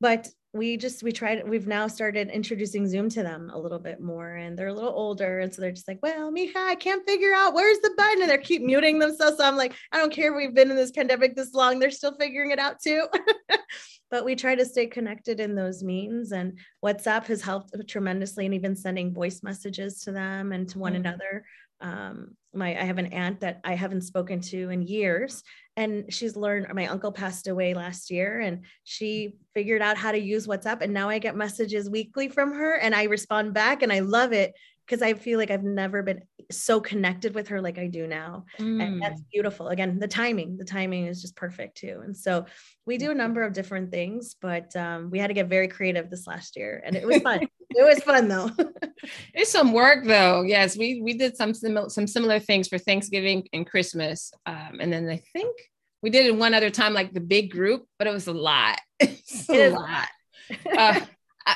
[0.00, 4.00] But we just we tried we've now started introducing zoom to them a little bit
[4.00, 7.06] more and they're a little older and so they're just like well mija i can't
[7.06, 10.12] figure out where's the button and they're keep muting themselves so i'm like i don't
[10.12, 13.06] care we've been in this pandemic this long they're still figuring it out too
[14.10, 18.54] but we try to stay connected in those means and whatsapp has helped tremendously and
[18.54, 21.06] even sending voice messages to them and to one mm-hmm.
[21.06, 21.44] another
[21.80, 25.42] um, my i have an aunt that i haven't spoken to in years
[25.76, 30.18] and she's learned my uncle passed away last year and she figured out how to
[30.18, 33.92] use whatsapp and now i get messages weekly from her and i respond back and
[33.92, 34.52] i love it
[34.90, 38.44] because I feel like I've never been so connected with her like I do now.
[38.58, 38.82] Mm.
[38.82, 39.68] And that's beautiful.
[39.68, 42.00] Again, the timing, the timing is just perfect too.
[42.04, 42.44] And so
[42.86, 46.10] we do a number of different things, but um, we had to get very creative
[46.10, 47.46] this last year and it was fun.
[47.70, 48.50] it was fun though.
[49.32, 50.42] it's some work though.
[50.42, 54.32] Yes, we we did some similar some similar things for Thanksgiving and Christmas.
[54.44, 55.56] Um, and then I think
[56.02, 58.80] we did it one other time, like the big group, but it was a lot.
[58.98, 60.08] it's a lot.
[60.76, 61.00] Uh,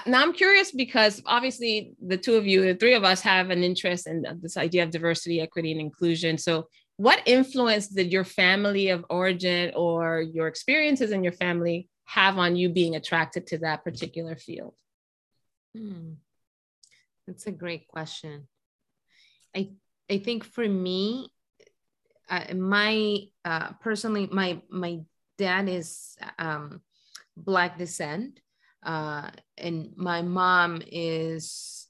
[0.07, 3.63] now I'm curious because obviously the two of you, the three of us have an
[3.63, 6.39] interest in this idea of diversity, equity, and inclusion.
[6.39, 12.39] So, what influence did your family of origin or your experiences in your family have
[12.39, 14.75] on you being attracted to that particular field?
[15.77, 16.13] Hmm.
[17.27, 18.49] That's a great question.
[19.55, 19.71] I
[20.11, 21.31] I think for me,
[22.29, 25.01] uh, my uh, personally, my my
[25.37, 26.81] dad is um,
[27.37, 28.41] black descent,
[28.85, 31.89] uh, and my mom is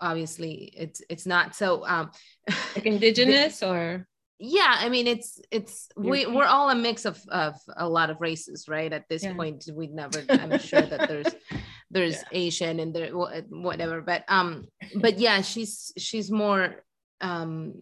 [0.00, 2.10] obviously it's it's not so um
[2.76, 4.06] like indigenous or
[4.38, 8.20] yeah i mean it's it's we, we're all a mix of of a lot of
[8.20, 9.34] races right at this yeah.
[9.34, 11.34] point we never i'm sure that there's
[11.90, 12.38] there's yeah.
[12.38, 16.76] asian and there whatever but um but yeah she's she's more
[17.20, 17.74] um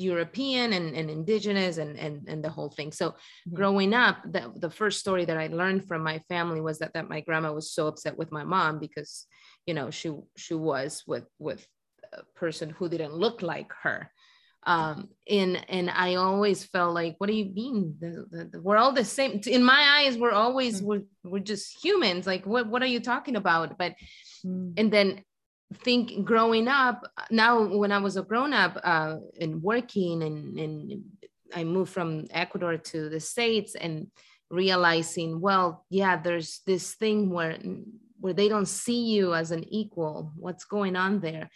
[0.00, 2.92] European and, and indigenous and, and, and the whole thing.
[2.92, 3.54] So mm-hmm.
[3.54, 7.08] growing up, the, the first story that I learned from my family was that, that
[7.08, 9.26] my grandma was so upset with my mom because,
[9.66, 11.66] you know, she, she was with, with
[12.12, 14.10] a person who didn't look like her.
[14.66, 17.96] Um, and, and I always felt like, what do you mean?
[17.98, 19.40] The, the, the, we're all the same.
[19.46, 20.86] In my eyes, we're always, mm-hmm.
[20.86, 22.26] we're, we're just humans.
[22.26, 23.78] Like, what, what are you talking about?
[23.78, 23.92] But,
[24.44, 24.72] mm-hmm.
[24.76, 25.24] and then
[25.74, 31.02] think growing up now when i was a grown up uh, and working and, and
[31.54, 34.08] i moved from ecuador to the states and
[34.50, 37.56] realizing well yeah there's this thing where
[38.20, 40.32] where they don't see you as an equal.
[40.36, 41.50] What's going on there?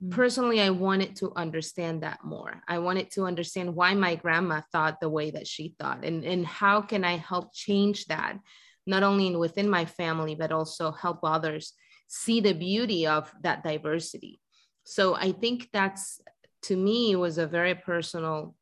[0.00, 0.14] Mm-hmm.
[0.14, 2.62] personally i wanted to understand that more.
[2.68, 6.46] I wanted to understand why my grandma thought the way that she thought and and
[6.46, 8.38] how can i help change that
[8.86, 11.72] not only within my family but also help others
[12.08, 14.40] see the beauty of that diversity.
[14.84, 16.20] So I think that's
[16.62, 18.56] to me was a very personal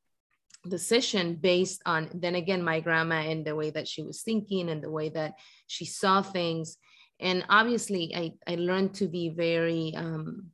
[0.69, 4.83] decision based on then again my grandma and the way that she was thinking and
[4.83, 5.35] the way that
[5.69, 6.77] she saw things
[7.21, 10.51] and obviously i i learned to be very um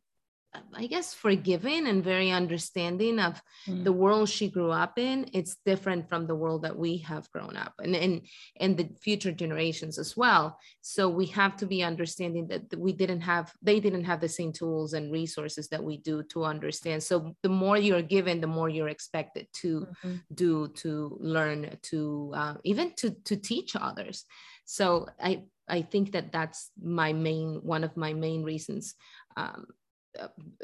[0.74, 3.84] I guess forgiving and very understanding of mm.
[3.84, 5.30] the world she grew up in.
[5.32, 8.22] It's different from the world that we have grown up and and
[8.60, 10.58] and the future generations as well.
[10.82, 14.52] So we have to be understanding that we didn't have they didn't have the same
[14.52, 17.02] tools and resources that we do to understand.
[17.02, 20.16] So the more you're given, the more you're expected to mm-hmm.
[20.34, 24.24] do to learn to uh, even to to teach others.
[24.66, 28.94] So I I think that that's my main one of my main reasons
[29.36, 29.66] um,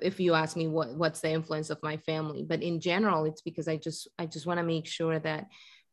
[0.03, 3.43] if you ask me what what's the influence of my family but in general it's
[3.43, 5.47] because i just i just want to make sure that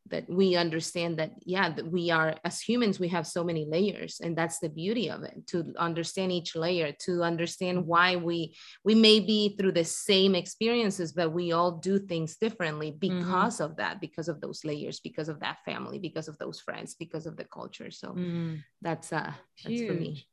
[0.08, 4.20] that we understand that yeah that we are as humans we have so many layers
[4.24, 7.88] and that's the beauty of it to understand each layer to understand mm-hmm.
[7.88, 12.92] why we we may be through the same experiences but we all do things differently
[12.92, 13.18] mm-hmm.
[13.18, 13.64] because mm-hmm.
[13.64, 17.26] of that because of those layers because of that family because of those friends because
[17.26, 18.62] of the culture so mm.
[18.82, 20.28] that's uh that's for me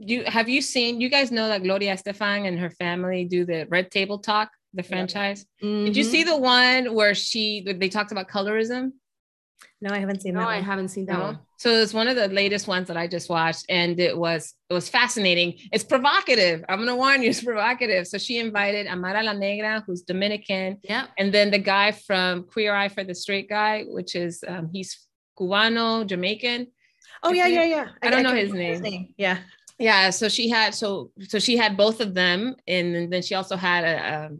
[0.00, 1.00] You have you seen?
[1.00, 4.82] You guys know that Gloria Estefan and her family do the Red Table Talk, the
[4.82, 5.44] franchise.
[5.62, 5.84] Mm-hmm.
[5.86, 6.30] Did you see mm-hmm.
[6.30, 8.92] the one where she they talked about colorism?
[9.82, 10.48] No, I haven't seen no, that.
[10.48, 11.24] I haven't seen that no.
[11.24, 11.38] one.
[11.58, 14.74] So it's one of the latest ones that I just watched, and it was it
[14.74, 15.58] was fascinating.
[15.72, 16.64] It's provocative.
[16.68, 18.06] I'm gonna warn you, it's provocative.
[18.06, 22.74] So she invited Amara La Negra, who's Dominican, yeah, and then the guy from Queer
[22.74, 25.06] Eye for the Straight Guy, which is um, he's
[25.38, 26.68] Cubano Jamaican.
[27.22, 27.88] Oh yeah, yeah, yeah.
[28.02, 28.72] I, I don't I know his name.
[28.72, 29.14] his name.
[29.16, 29.38] Yeah.
[29.80, 33.56] Yeah, so she had so so she had both of them, and then she also
[33.56, 34.30] had a, a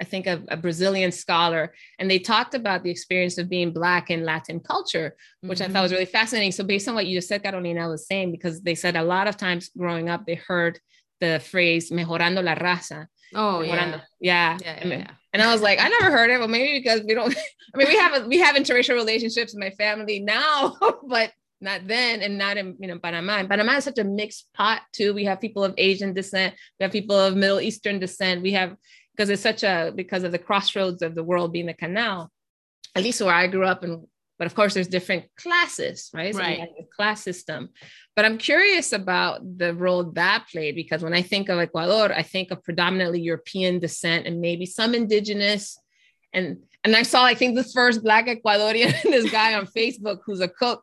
[0.00, 4.10] I think a, a, Brazilian scholar, and they talked about the experience of being Black
[4.10, 5.70] in Latin culture, which mm-hmm.
[5.70, 6.00] I thought was mm-hmm.
[6.00, 6.52] really fascinating.
[6.52, 9.26] So, based on what you just said, Carolina was saying, because they said a lot
[9.26, 10.78] of times growing up, they heard
[11.20, 13.06] the phrase mejorando la raza.
[13.34, 14.00] Oh, yeah.
[14.20, 14.58] Yeah.
[14.60, 15.10] Yeah, yeah, yeah.
[15.32, 16.38] And I was like, I never heard it.
[16.38, 17.34] Well, maybe because we don't,
[17.74, 20.76] I mean, we have, we have interracial relationships in my family now,
[21.08, 23.46] but not then and not in you know Panama.
[23.46, 25.14] Panama is such a mixed pot too.
[25.14, 28.76] We have people of Asian descent, we have people of Middle Eastern descent, we have
[29.14, 32.30] because it's such a because of the crossroads of the world being the canal
[32.94, 33.82] at least where i grew up.
[33.82, 34.06] And
[34.38, 36.34] but of course there's different classes right?
[36.34, 36.68] So right.
[36.96, 37.70] class system.
[38.16, 42.22] But i'm curious about the role that played because when i think of ecuador i
[42.22, 45.78] think of predominantly european descent and maybe some indigenous.
[46.32, 50.40] And and i saw i think the first black ecuadorian this guy on facebook who's
[50.40, 50.82] a cook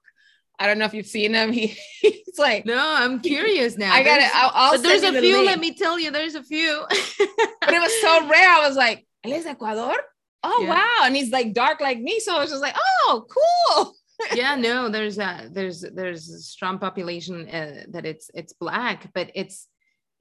[0.59, 1.51] I don't know if you've seen him.
[1.51, 1.67] He,
[2.01, 3.93] he's like, no, I'm curious now.
[3.93, 4.29] I got it.
[4.33, 5.45] I'll, I'll there's a few.
[5.45, 6.83] Let me tell you, there's a few.
[6.89, 8.49] but it was so rare.
[8.49, 9.95] I was like, "Él es Ecuador."
[10.43, 10.69] Oh yeah.
[10.69, 11.05] wow!
[11.05, 13.95] And he's like dark like me, so I was just like, "Oh, cool."
[14.33, 19.31] yeah, no, there's a there's there's a strong population uh, that it's it's black, but
[19.35, 19.67] it's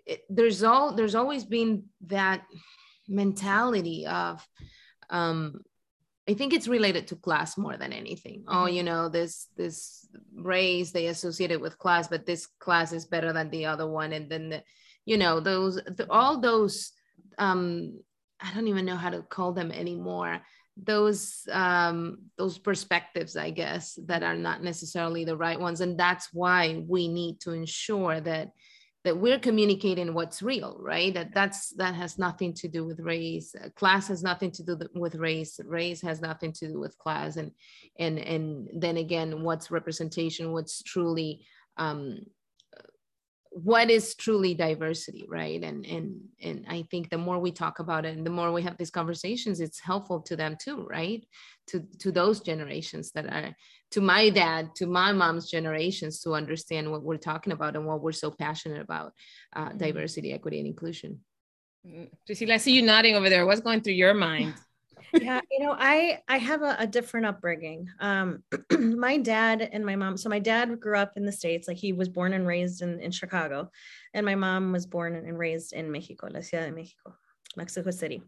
[0.05, 2.43] it, there's all there's always been that
[3.09, 4.47] mentality of
[5.11, 5.61] um
[6.29, 8.45] I think it's related to class more than anything.
[8.49, 8.63] Oh, mm-hmm.
[8.63, 13.05] Oh, you know, this this race they associate it with class, but this class is
[13.05, 14.63] better than the other one, and then the,
[15.05, 16.93] you know those the, all those
[17.39, 17.99] um,
[18.41, 20.41] I don't even know how to call them anymore.
[20.77, 26.29] Those um, those perspectives, I guess, that are not necessarily the right ones, and that's
[26.33, 28.51] why we need to ensure that
[29.07, 31.15] that we're communicating what's real right?
[31.15, 33.55] That that's that has nothing to do with race.
[33.77, 35.61] Class has nothing to do with race.
[35.65, 37.37] Race has nothing to do with class.
[37.37, 37.53] And
[38.01, 42.19] and and then again what's representation what's truly um,
[43.63, 48.05] what is truly diversity right and and and i think the more we talk about
[48.05, 51.27] it and the more we have these conversations it's helpful to them too right
[51.67, 53.57] to to those generations that are
[53.91, 58.03] to my dad to my mom's generations to understand what we're talking about and what
[58.03, 59.15] we're so passionate about
[59.55, 59.79] uh, mm-hmm.
[59.79, 61.19] diversity equity and inclusion
[62.27, 63.47] Priscilla, I see you nodding over there.
[63.47, 64.55] What's going through your mind?
[65.13, 67.89] Yeah you know i i have a, a different upbringing.
[68.01, 68.43] Um
[68.79, 71.93] my dad and my mom so my dad grew up in the states like he
[71.93, 73.71] was born and raised in, in chicago
[74.15, 77.15] and my mom was born and raised in mexico la ciudad de mexico
[77.57, 78.23] mexico city.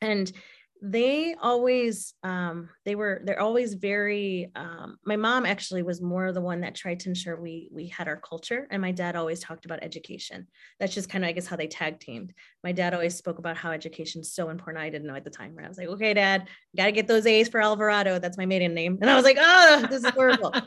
[0.00, 0.30] And
[0.80, 6.40] they always um, they were they're always very um, my mom actually was more the
[6.40, 9.64] one that tried to ensure we we had our culture and my dad always talked
[9.64, 10.46] about education.
[10.78, 12.32] That's just kind of i guess how they tag teamed.
[12.62, 14.84] My dad always spoke about how education is so important.
[14.84, 17.26] I didn't know at the time where i was like okay dad gotta get those
[17.26, 18.18] a's for alvarado.
[18.18, 18.98] That's my maiden name.
[19.00, 20.54] And i was like oh this is horrible.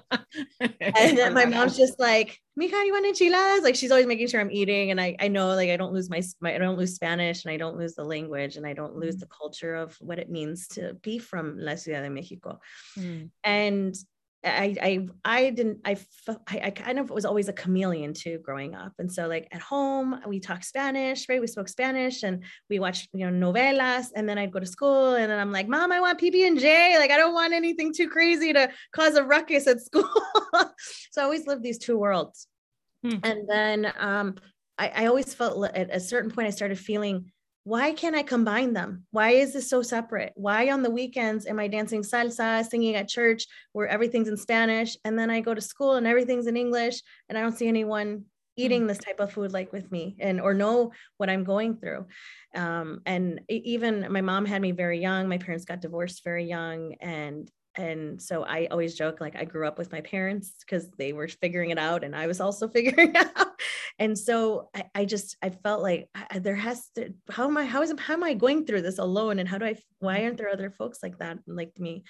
[0.80, 3.64] And then my mom's just like Mija, you want enchiladas?
[3.64, 6.10] Like she's always making sure I'm eating, and I I know like I don't lose
[6.10, 8.98] my, my I don't lose Spanish, and I don't lose the language, and I don't
[8.98, 9.20] lose mm.
[9.22, 12.60] the culture of what it means to be from La Ciudad de Mexico.
[12.98, 13.30] Mm.
[13.44, 13.96] And
[14.44, 15.98] I I I didn't I
[16.48, 20.20] I kind of was always a chameleon too growing up, and so like at home
[20.28, 21.40] we talk Spanish, right?
[21.40, 25.14] We spoke Spanish, and we watched you know novelas, and then I'd go to school,
[25.14, 26.98] and then I'm like, Mom, I want PB and J.
[26.98, 30.10] Like I don't want anything too crazy to cause a ruckus at school.
[31.12, 32.48] so I always lived these two worlds.
[33.04, 33.18] Hmm.
[33.24, 34.36] And then um,
[34.78, 37.32] I, I always felt at a certain point, I started feeling,
[37.64, 39.06] why can't I combine them?
[39.12, 40.34] Why is this so separate?
[40.36, 44.98] Why on the weekends am I dancing salsa, singing at church where everything's in Spanish?
[45.06, 48.26] And then I go to school and everything's in English and I don't see anyone
[48.58, 52.06] eating this type of food like with me and or know what i'm going through
[52.54, 56.94] um, and even my mom had me very young my parents got divorced very young
[57.00, 61.14] and and so i always joke like i grew up with my parents because they
[61.14, 63.48] were figuring it out and i was also figuring out.
[64.00, 67.66] And so I, I just i felt like I, there has to how am i
[67.66, 69.38] how is how am i going through this alone?
[69.38, 72.04] And how do i why aren't there other folks like that like me?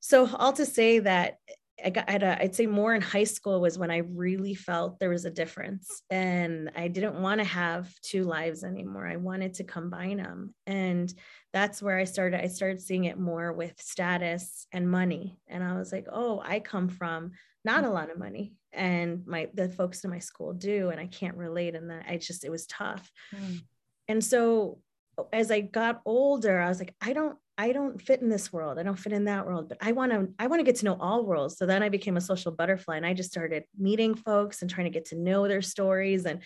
[0.00, 1.38] So all to say that
[1.84, 5.10] I got, I'd, I'd say more in high school was when I really felt there
[5.10, 9.06] was a difference and I didn't want to have two lives anymore.
[9.06, 10.54] I wanted to combine them.
[10.66, 11.12] And
[11.52, 12.42] that's where I started.
[12.42, 15.38] I started seeing it more with status and money.
[15.46, 17.32] And I was like, oh, I come from
[17.64, 18.54] not a lot of money.
[18.72, 22.16] and my the folks in my school do and i can't relate and that i
[22.16, 23.58] just it was tough mm.
[24.08, 24.78] and so
[25.32, 28.78] as i got older i was like i don't i don't fit in this world
[28.78, 30.84] i don't fit in that world but i want to i want to get to
[30.84, 34.14] know all worlds so then i became a social butterfly and i just started meeting
[34.14, 36.40] folks and trying to get to know their stories and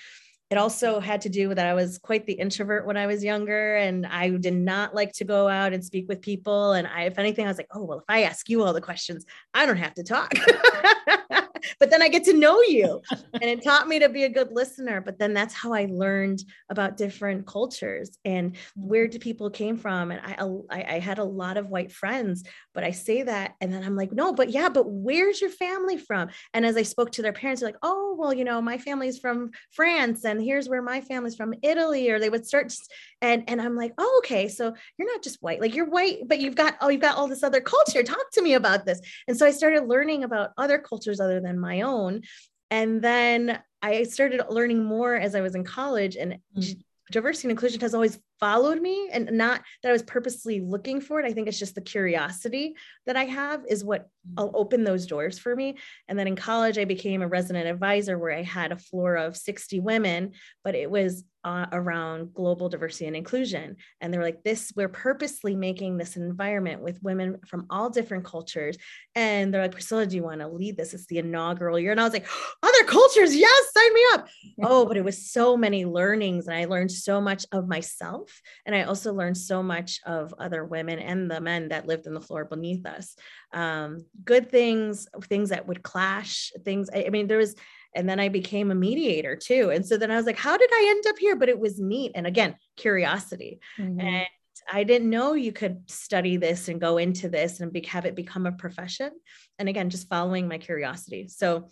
[0.53, 3.25] it also had to do with that I was quite the introvert when I was
[3.25, 6.75] younger and I did not like to go out and speak with people.
[6.75, 8.81] And I, if anything, I was like, oh, well, if I ask you all the
[8.83, 10.35] questions, I don't have to talk.
[11.79, 13.01] but then I get to know you.
[13.35, 15.01] and it taught me to be a good listener.
[15.01, 20.11] But then that's how I learned about different cultures and where do people came from.
[20.11, 20.37] And I,
[20.71, 22.45] I, I had a lot of white friends,
[22.75, 23.55] but I say that.
[23.61, 26.31] And then I'm like, no, but yeah, but where's your family from?
[26.55, 29.19] And as I spoke to their parents, they're like, oh, well, you know, my family's
[29.19, 32.11] from France and here's where my family's from Italy.
[32.11, 34.49] Or they would start just, and, and I'm like, oh, okay.
[34.49, 37.29] So you're not just white, like you're white, but you've got, oh, you've got all
[37.29, 38.03] this other culture.
[38.03, 39.01] Talk to me about this.
[39.29, 42.23] And so I started learning about other cultures other than my own.
[42.71, 46.81] And then I started learning more as I was in college and mm-hmm.
[47.11, 51.21] diversity and inclusion has always followed me and not that I was purposely looking for
[51.21, 51.25] it.
[51.25, 52.75] I think it's just the curiosity
[53.07, 54.57] that I have is what will mm-hmm.
[54.57, 55.79] open those doors for me.
[56.09, 59.37] And then in college, I became a resident advisor where I had a floor of
[59.37, 60.33] 60 women,
[60.65, 63.77] but it was uh, around global diversity and inclusion.
[64.01, 68.77] And they're like, this, we're purposely making this environment with women from all different cultures.
[69.15, 70.95] And they're like, Priscilla, do you want to lead this?
[70.95, 71.91] It's the inaugural year.
[71.91, 72.29] And I was like,
[72.63, 74.29] other cultures, yes, sign me up.
[74.63, 76.47] oh, but it was so many learnings.
[76.47, 78.32] And I learned so much of myself.
[78.67, 82.15] And I also learned so much of other women and the men that lived in
[82.15, 83.17] the floor beneath us.
[83.53, 86.89] Um, good things, things that would clash, things.
[86.95, 87.55] I, I mean, there was,
[87.95, 89.71] and then I became a mediator too.
[89.71, 91.37] And so then I was like, how did I end up here?
[91.37, 92.13] But it was neat.
[92.15, 93.61] And again, curiosity.
[93.79, 94.01] Mm-hmm.
[94.01, 94.27] And
[94.71, 98.15] I didn't know you could study this and go into this and be, have it
[98.15, 99.11] become a profession.
[99.59, 101.29] And again, just following my curiosity.
[101.29, 101.69] So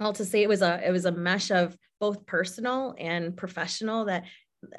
[0.00, 4.06] all to say it was a it was a mesh of both personal and professional
[4.06, 4.24] that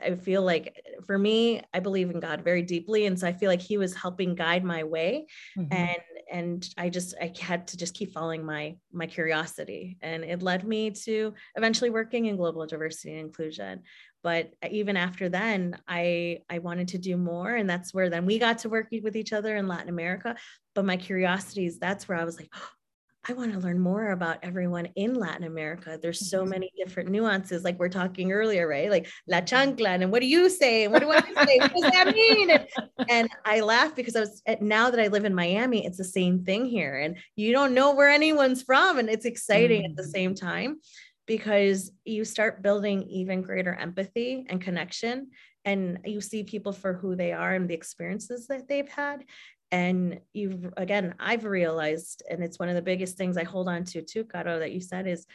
[0.02, 3.06] I feel like for me, I believe in God very deeply.
[3.08, 5.26] And so I feel like he was helping guide my way.
[5.58, 5.74] Mm-hmm.
[5.74, 6.02] And
[6.32, 9.98] and I just I had to just keep following my my curiosity.
[10.02, 13.82] And it led me to eventually working in global diversity and inclusion.
[14.24, 17.56] But even after then, I I wanted to do more.
[17.56, 20.36] And that's where then we got to work with each other in Latin America.
[20.76, 22.52] But my curiosities, that's where I was like,
[23.30, 26.00] I want to learn more about everyone in Latin America.
[26.02, 26.50] There's so mm-hmm.
[26.50, 28.90] many different nuances, like we're talking earlier, right?
[28.90, 29.42] Like La.
[29.42, 30.86] Chancla, and what do you say?
[30.86, 31.60] And what do I say?
[31.60, 32.50] what does that mean?
[32.50, 32.68] And,
[33.10, 36.44] and I laugh because I was now that I live in Miami, it's the same
[36.44, 36.98] thing here.
[36.98, 38.98] And you don't know where anyone's from.
[38.98, 39.92] And it's exciting mm-hmm.
[39.92, 40.12] at the mm-hmm.
[40.12, 40.80] same time
[41.28, 45.30] because you start building even greater empathy and connection
[45.64, 49.24] and you see people for who they are and the experiences that they've had
[49.72, 53.84] and you've again i've realized and it's one of the biggest things i hold on
[53.84, 55.26] to too Caro, that you said is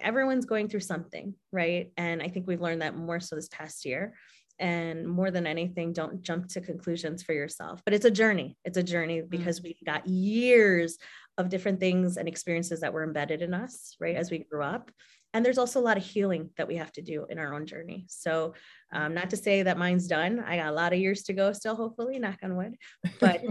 [0.00, 1.90] everyone's going through something right?
[1.96, 4.14] And i think we've learned that more so this past year.
[4.58, 7.82] And more than anything don't jump to conclusions for yourself.
[7.84, 8.56] But it's a journey.
[8.64, 9.28] It's a journey mm.
[9.28, 10.98] because we got years
[11.38, 14.92] of different things and experiences that were embedded in us right as we grew up.
[15.34, 17.66] And there's also a lot of healing that we have to do in our own
[17.66, 18.04] journey.
[18.08, 18.54] So
[18.92, 21.52] um, not to say that mine's done i got a lot of years to go
[21.52, 22.76] still hopefully knock on wood
[23.20, 23.42] but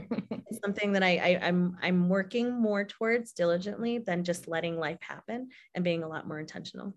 [0.47, 4.99] it's something that I, I i'm i'm working more towards diligently than just letting life
[5.01, 6.93] happen and being a lot more intentional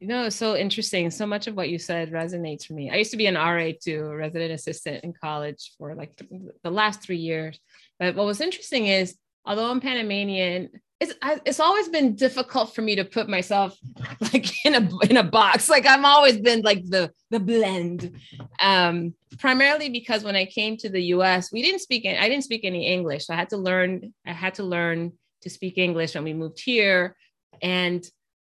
[0.00, 1.10] you know, so interesting.
[1.10, 2.90] So much of what you said resonates for me.
[2.90, 6.18] I used to be an RA too, resident assistant in college for like
[6.64, 7.60] the last three years.
[7.98, 9.14] But what was interesting is,
[9.44, 10.70] although I'm Panamanian,
[11.00, 11.14] it's
[11.46, 13.76] it's always been difficult for me to put myself
[14.20, 15.68] like in a in a box.
[15.68, 18.14] Like I'm always been like the the blend.
[18.60, 22.04] Um, primarily because when I came to the U.S., we didn't speak.
[22.06, 24.12] I didn't speak any English, so I had to learn.
[24.26, 27.16] I had to learn to speak English when we moved here,
[27.62, 28.04] and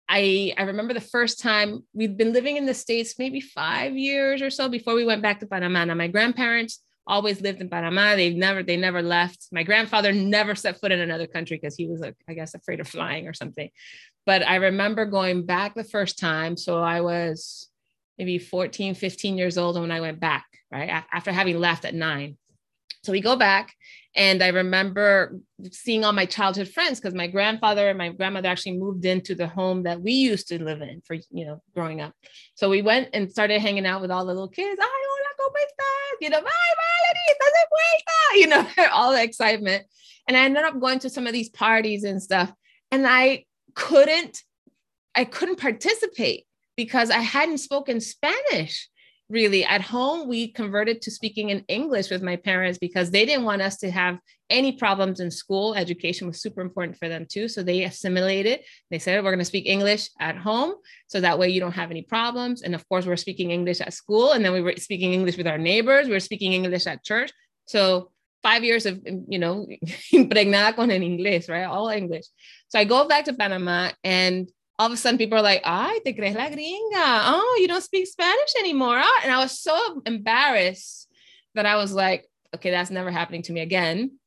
[0.07, 4.43] I I remember the first time we'd been living in the states maybe five years
[4.43, 5.85] or so before we went back to Panama.
[5.85, 8.15] Now my grandparents always lived in Panama.
[8.15, 9.47] They've never, they never left.
[9.51, 12.79] My grandfather never set foot in another country because he was, like, I guess, afraid
[12.79, 13.69] of flying or something.
[14.25, 16.55] But I remember going back the first time.
[16.57, 17.69] So I was
[18.17, 21.03] maybe 14, 15 years old when I went back, right?
[21.11, 22.37] After having left at nine.
[23.03, 23.73] So we go back
[24.15, 25.37] and I remember
[25.71, 29.47] seeing all my childhood friends because my grandfather and my grandmother actually moved into the
[29.47, 32.13] home that we used to live in for, you know, growing up.
[32.55, 34.79] So we went and started hanging out with all the little kids.
[34.81, 35.12] Hola,
[35.43, 36.21] ¿cómo estás?
[36.21, 36.93] You know, bye, bye,
[38.35, 39.85] you know, all the excitement.
[40.27, 42.51] And I ended up going to some of these parties and stuff.
[42.91, 44.43] And I couldn't,
[45.15, 48.89] I couldn't participate because I hadn't spoken Spanish
[49.29, 49.63] really.
[49.63, 53.61] At home, we converted to speaking in English with my parents because they didn't want
[53.61, 54.19] us to have
[54.49, 55.73] any problems in school.
[55.73, 57.47] Education was super important for them too.
[57.47, 58.59] So they assimilated.
[58.91, 60.75] They said, we're going to speak English at home.
[61.07, 62.61] So that way you don't have any problems.
[62.61, 64.33] And of course, we're speaking English at school.
[64.33, 66.07] And then we were speaking English with our neighbors.
[66.07, 67.31] We were speaking English at church.
[67.65, 68.11] So
[68.43, 69.65] five years of, you know,
[70.13, 71.65] impregnada con el inglés, right?
[71.65, 72.25] All English.
[72.67, 74.49] So I go back to Panama and
[74.79, 77.23] all of a sudden people are like, ay, te crees la gringa.
[77.25, 78.99] Oh, you don't speak Spanish anymore.
[79.01, 79.19] Oh.
[79.23, 81.07] And I was so embarrassed
[81.55, 84.17] that I was like, okay, that's never happening to me again.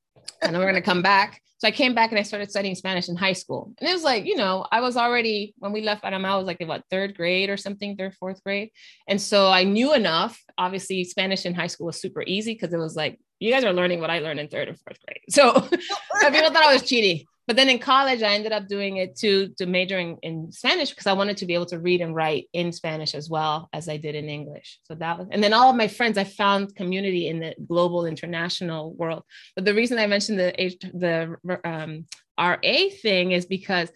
[0.43, 1.41] And then we're going to come back.
[1.59, 3.73] So I came back and I started studying Spanish in high school.
[3.81, 6.47] And it was like, you know, I was already, when we left Panama, I was
[6.47, 8.71] like, what, third grade or something, third, fourth grade.
[9.09, 10.39] And so I knew enough.
[10.59, 13.73] Obviously, Spanish in high school was super easy because it was like, you guys are
[13.73, 15.21] learning what I learned in third and fourth grade.
[15.31, 19.17] So people thought I was cheating but then in college i ended up doing it
[19.17, 22.49] to to majoring in spanish because i wanted to be able to read and write
[22.53, 24.79] in spanish as well as i did in english.
[24.85, 28.07] So that was and then all of my friends i found community in the global
[28.07, 29.23] international world.
[29.55, 30.53] But the reason i mentioned the
[30.93, 32.07] the um,
[32.39, 32.57] ra
[33.03, 33.91] thing is because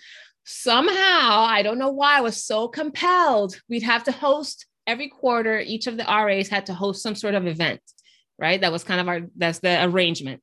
[0.44, 3.60] somehow i don't know why i was so compelled.
[3.68, 7.34] We'd have to host every quarter each of the ras had to host some sort
[7.34, 7.80] of event
[8.40, 8.60] right?
[8.60, 10.40] That was kind of our that's the arrangement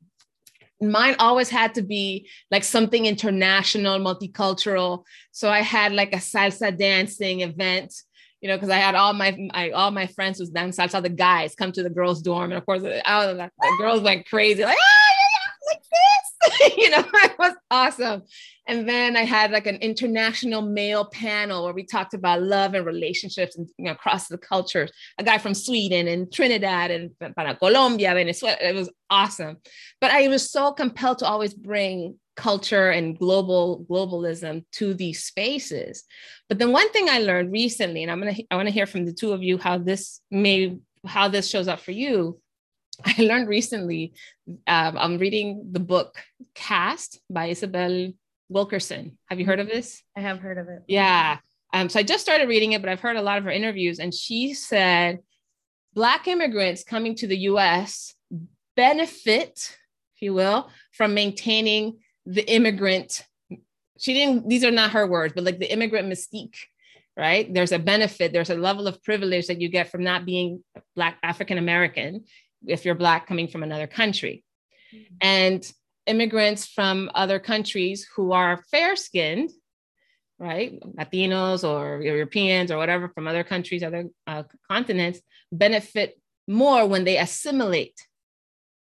[0.81, 5.03] mine always had to be like something international, multicultural.
[5.31, 7.93] So I had like a salsa dancing event,
[8.41, 11.01] you know, because I had all my, all my friends was dance salsa.
[11.01, 14.27] The guys come to the girls' dorm, and of course, I was, the girls went
[14.27, 18.23] crazy, like ah, yeah, yeah, like this, you know, it was awesome.
[18.67, 22.85] And then I had like an international male panel where we talked about love and
[22.85, 24.91] relationships and you know, across the cultures.
[25.17, 28.57] A guy from Sweden and Trinidad and para Colombia, Venezuela.
[28.61, 29.57] It was awesome.
[30.01, 36.03] But I was so compelled to always bring culture and global globalism to these spaces.
[36.49, 39.05] But then one thing I learned recently, and I'm gonna I want to hear from
[39.05, 42.39] the two of you how this may how this shows up for you.
[43.05, 44.13] I learned recently.
[44.67, 46.17] Um, I'm reading the book
[46.53, 48.11] Caste by Isabel
[48.49, 49.17] Wilkerson.
[49.27, 50.01] Have you heard of this?
[50.15, 50.83] I have heard of it.
[50.87, 51.37] Yeah.
[51.73, 53.99] Um, so I just started reading it, but I've heard a lot of her interviews,
[53.99, 55.19] and she said
[55.93, 58.13] Black immigrants coming to the US
[58.75, 59.77] benefit,
[60.15, 63.25] if you will, from maintaining the immigrant.
[63.99, 66.55] She didn't, these are not her words, but like the immigrant mystique,
[67.17, 67.51] right?
[67.51, 70.63] There's a benefit, there's a level of privilege that you get from not being
[70.95, 72.25] Black African American
[72.65, 74.43] if you're Black coming from another country.
[74.93, 75.15] Mm-hmm.
[75.21, 75.71] And
[76.07, 79.51] immigrants from other countries who are fair skinned,
[80.39, 80.79] right?
[80.97, 85.19] Latinos or Europeans or whatever from other countries, other uh, continents
[85.51, 88.07] benefit more when they assimilate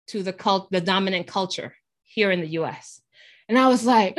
[0.09, 3.01] to the cult, the dominant culture here in the US.
[3.49, 4.19] And I was like,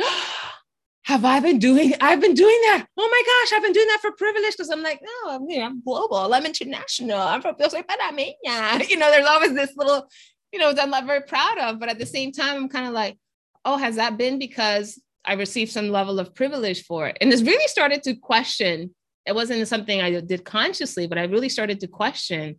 [1.04, 1.94] have I been doing?
[2.00, 2.86] I've been doing that.
[2.96, 5.58] Oh my gosh, I've been doing that for privilege because I'm like, no, I'm, you
[5.58, 6.34] know, I'm global.
[6.34, 7.18] I'm international.
[7.18, 8.88] I'm from Yo soy panameña.
[8.88, 10.08] You know, there's always this little
[10.52, 11.78] you know, I'm not very proud of.
[11.78, 13.18] But at the same time, I'm kind of like,
[13.64, 17.18] oh, has that been because I received some level of privilege for it?
[17.20, 18.94] And it's really started to question.
[19.26, 22.56] It wasn't something I did consciously, but I really started to question: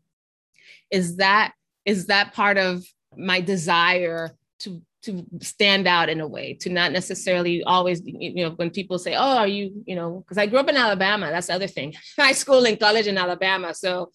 [0.91, 1.53] is that
[1.85, 2.83] is that part of
[3.17, 8.51] my desire to to stand out in a way to not necessarily always you know
[8.51, 11.47] when people say oh are you you know because i grew up in alabama that's
[11.47, 14.11] the other thing high school and college in alabama so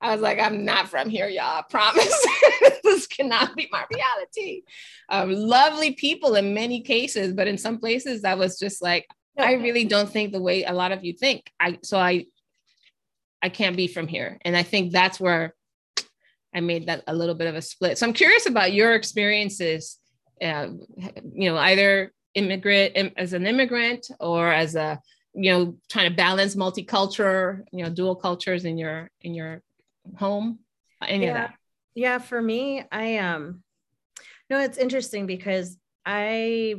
[0.00, 1.58] I was like, I'm not from here, y'all.
[1.58, 2.26] I promise.
[2.84, 4.62] this cannot be my reality.
[5.08, 9.54] Um, lovely people in many cases, but in some places, I was just like, I
[9.54, 11.50] really don't think the way a lot of you think.
[11.60, 12.26] I so I
[13.42, 14.38] I can't be from here.
[14.44, 15.54] And I think that's where
[16.54, 17.98] I made that a little bit of a split.
[17.98, 19.98] So I'm curious about your experiences,
[20.42, 20.68] uh,
[21.32, 25.00] you know, either immigrant as an immigrant or as a
[25.34, 29.62] you know trying to balance multicultural you know dual cultures in your in your
[30.16, 30.60] home?
[31.06, 31.30] Any yeah.
[31.30, 31.54] of that?
[31.94, 33.62] Yeah, for me, I um
[34.50, 36.76] no, it's interesting because I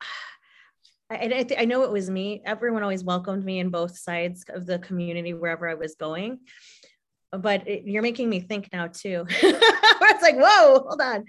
[1.10, 2.42] I, I, I know it was me.
[2.44, 6.40] Everyone always welcomed me in both sides of the community wherever I was going.
[7.30, 9.26] But it, you're making me think now too.
[9.28, 11.24] it's like, whoa, hold on.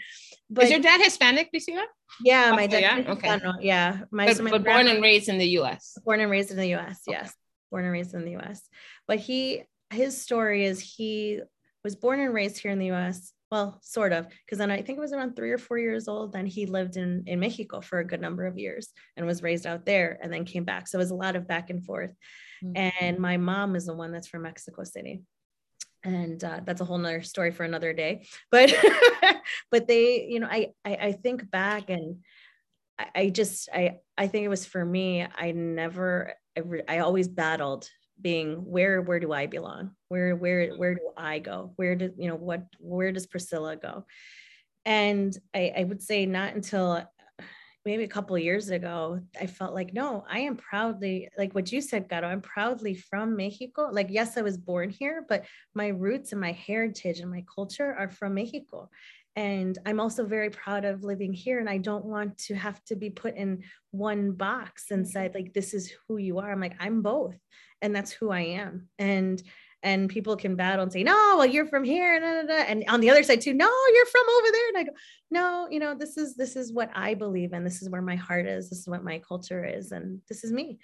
[0.50, 1.84] But, Is your dad Hispanic, Lucia?
[2.22, 2.82] Yeah, my dad.
[2.82, 3.40] Yeah, okay.
[3.62, 5.98] Yeah, my, but, so my but born and raised in the U.S.
[6.06, 7.02] Born and raised in the U.S.
[7.08, 7.18] Okay.
[7.20, 7.34] Yes,
[7.72, 8.62] born and raised in the U.S.
[9.08, 9.64] But he
[9.96, 11.42] his story is he
[11.84, 13.32] was born and raised here in the US.
[13.52, 16.34] Well, sort of, because then I think it was around three or four years old.
[16.34, 19.68] Then he lived in, in Mexico for a good number of years and was raised
[19.68, 20.88] out there and then came back.
[20.88, 22.12] So it was a lot of back and forth.
[22.64, 22.94] Mm-hmm.
[23.02, 25.22] And my mom is the one that's from Mexico City.
[26.04, 28.26] And uh, that's a whole nother story for another day.
[28.52, 28.74] But
[29.72, 32.18] but they, you know, I, I, I think back and
[32.98, 37.00] I, I just I I think it was for me, I never I, re- I
[37.00, 37.90] always battled
[38.22, 39.92] being where where do I belong?
[40.10, 41.74] Where where where do I go?
[41.76, 44.06] Where do you know what where does Priscilla go?
[44.86, 47.04] And I, I would say not until
[47.86, 51.82] maybe a couple years ago, I felt like, no, I am proudly, like what you
[51.82, 53.90] said, Gato, I'm proudly from Mexico.
[53.92, 55.46] Like, yes, I was born here, but
[55.76, 58.90] my roots and my heritage and my culture are from Mexico.
[59.36, 61.60] And I'm also very proud of living here.
[61.60, 65.54] And I don't want to have to be put in one box and said, like,
[65.54, 66.52] this is who you are.
[66.52, 67.38] I'm like, I'm both.
[67.82, 68.88] And that's who I am.
[68.98, 69.42] And
[69.86, 72.20] and people can battle and say, no, well, you're from here.
[72.20, 72.64] Da, da, da.
[72.68, 74.68] And on the other side too, no, you're from over there.
[74.70, 74.92] And I go,
[75.30, 77.64] no, you know, this is, this is what I believe in.
[77.64, 78.68] This is where my heart is.
[78.68, 79.92] This is what my culture is.
[79.92, 80.80] And this is me.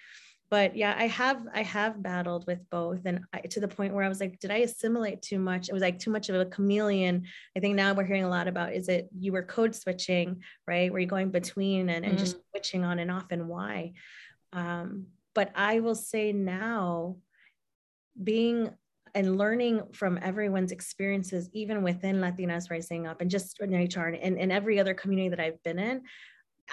[0.51, 2.99] But yeah, I have, I have battled with both.
[3.05, 5.69] And I, to the point where I was like, did I assimilate too much?
[5.69, 7.23] It was like too much of a chameleon.
[7.57, 10.91] I think now we're hearing a lot about, is it, you were code switching, right?
[10.91, 12.19] were you're going between and, and mm.
[12.19, 13.93] just switching on and off and why.
[14.51, 17.15] Um, but I will say now,
[18.21, 18.71] being
[19.15, 24.37] and learning from everyone's experiences, even within Latinas Rising Up and just in HR and,
[24.37, 26.01] and every other community that I've been in,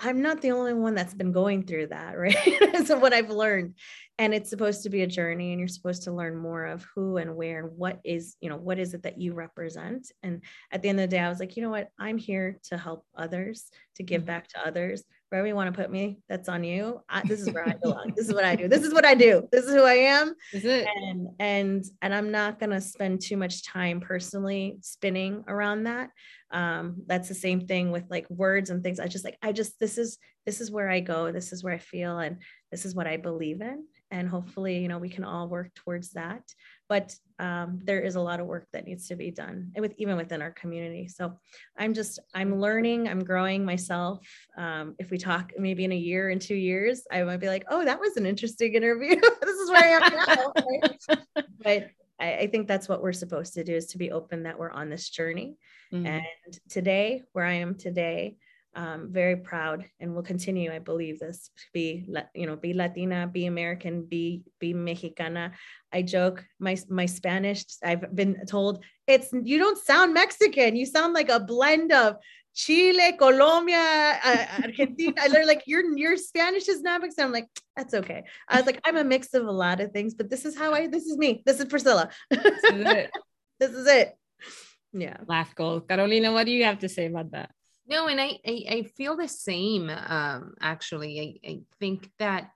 [0.01, 2.86] I'm not the only one that's been going through that, right?
[2.86, 3.74] so what I've learned.
[4.20, 7.18] And it's supposed to be a journey and you're supposed to learn more of who
[7.18, 10.11] and where and what is, you know, what is it that you represent?
[10.24, 10.42] And
[10.72, 11.88] at the end of the day, I was like, you know what?
[12.01, 14.26] I'm here to help others, to give mm-hmm.
[14.26, 17.00] back to others wherever you want to put me, that's on you.
[17.08, 18.12] I, this is where I belong.
[18.16, 18.68] this is what I do.
[18.68, 19.46] This is what I do.
[19.52, 20.34] This is who I am.
[20.52, 20.86] Is it?
[20.96, 26.10] And and and I'm not gonna spend too much time personally spinning around that.
[26.50, 29.00] Um, that's the same thing with like words and things.
[29.00, 31.30] I just like I just this is this is where I go.
[31.30, 32.38] This is where I feel, and
[32.70, 33.84] this is what I believe in.
[34.10, 36.42] And hopefully, you know, we can all work towards that
[36.89, 40.16] but um, there is a lot of work that needs to be done with even
[40.16, 41.39] within our community so
[41.76, 44.20] i'm just i'm learning i'm growing myself
[44.57, 47.64] um, if we talk maybe in a year in two years i might be like
[47.68, 51.45] oh that was an interesting interview this is where i am now right?
[51.62, 54.59] but I, I, think that's what we're supposed to do is to be open that
[54.59, 55.57] we're on this journey
[55.93, 56.07] mm-hmm.
[56.07, 58.36] and today where i am today
[58.74, 63.26] um, very proud and will continue i believe this to be you know be latina
[63.26, 65.52] be american be be mexicana.
[65.92, 70.76] I joke my my spanish i've been told it's you don't sound mexican.
[70.76, 72.16] You sound like a blend of
[72.54, 75.14] chile colombia uh, argentina.
[75.18, 77.26] I learned like your your spanish is not mexican.
[77.26, 78.24] I'm like that's okay.
[78.48, 80.72] I was like i'm a mix of a lot of things but this is how
[80.72, 81.42] i this is me.
[81.46, 82.10] This is priscilla.
[82.30, 83.10] This is it,
[83.60, 84.16] this is it.
[84.92, 85.16] yeah.
[85.26, 87.50] Laugh gold carolina what do you have to say about that
[87.89, 89.91] no, and I, I, I feel the same.
[89.91, 92.51] Um, actually, I, I think that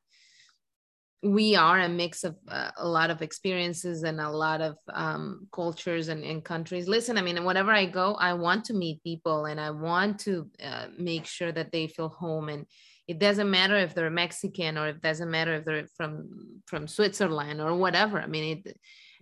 [1.22, 5.46] we are a mix of uh, a lot of experiences and a lot of um,
[5.52, 6.88] cultures and, and, countries.
[6.88, 10.50] Listen, I mean, whenever I go, I want to meet people and I want to
[10.62, 12.48] uh, make sure that they feel home.
[12.48, 12.66] And
[13.06, 17.60] it doesn't matter if they're Mexican or it doesn't matter if they're from from Switzerland
[17.60, 18.20] or whatever.
[18.20, 18.76] I mean, it,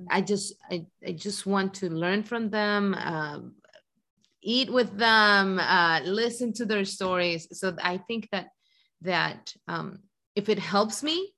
[0.09, 3.41] I just I, I just want to learn from them, uh,
[4.43, 7.47] eat with them, uh, listen to their stories.
[7.53, 8.49] So I think that
[9.03, 10.01] that um,
[10.35, 11.33] if it helps me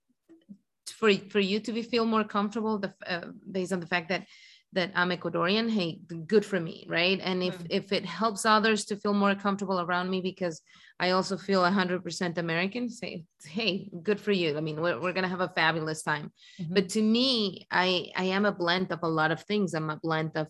[0.89, 4.27] for for you to be feel more comfortable, the, uh, based on the fact that
[4.75, 7.21] that I'm Ecuadorian, hey, good for me, right?
[7.23, 7.67] And if mm.
[7.69, 10.63] if it helps others to feel more comfortable around me because
[10.99, 14.57] I also feel 100% American, say, hey, good for you.
[14.57, 16.33] I mean, we're, we're gonna have a fabulous time.
[16.61, 16.75] Mm-hmm.
[16.75, 19.75] But to me, I I am a blend of a lot of things.
[19.75, 20.49] I'm a blend of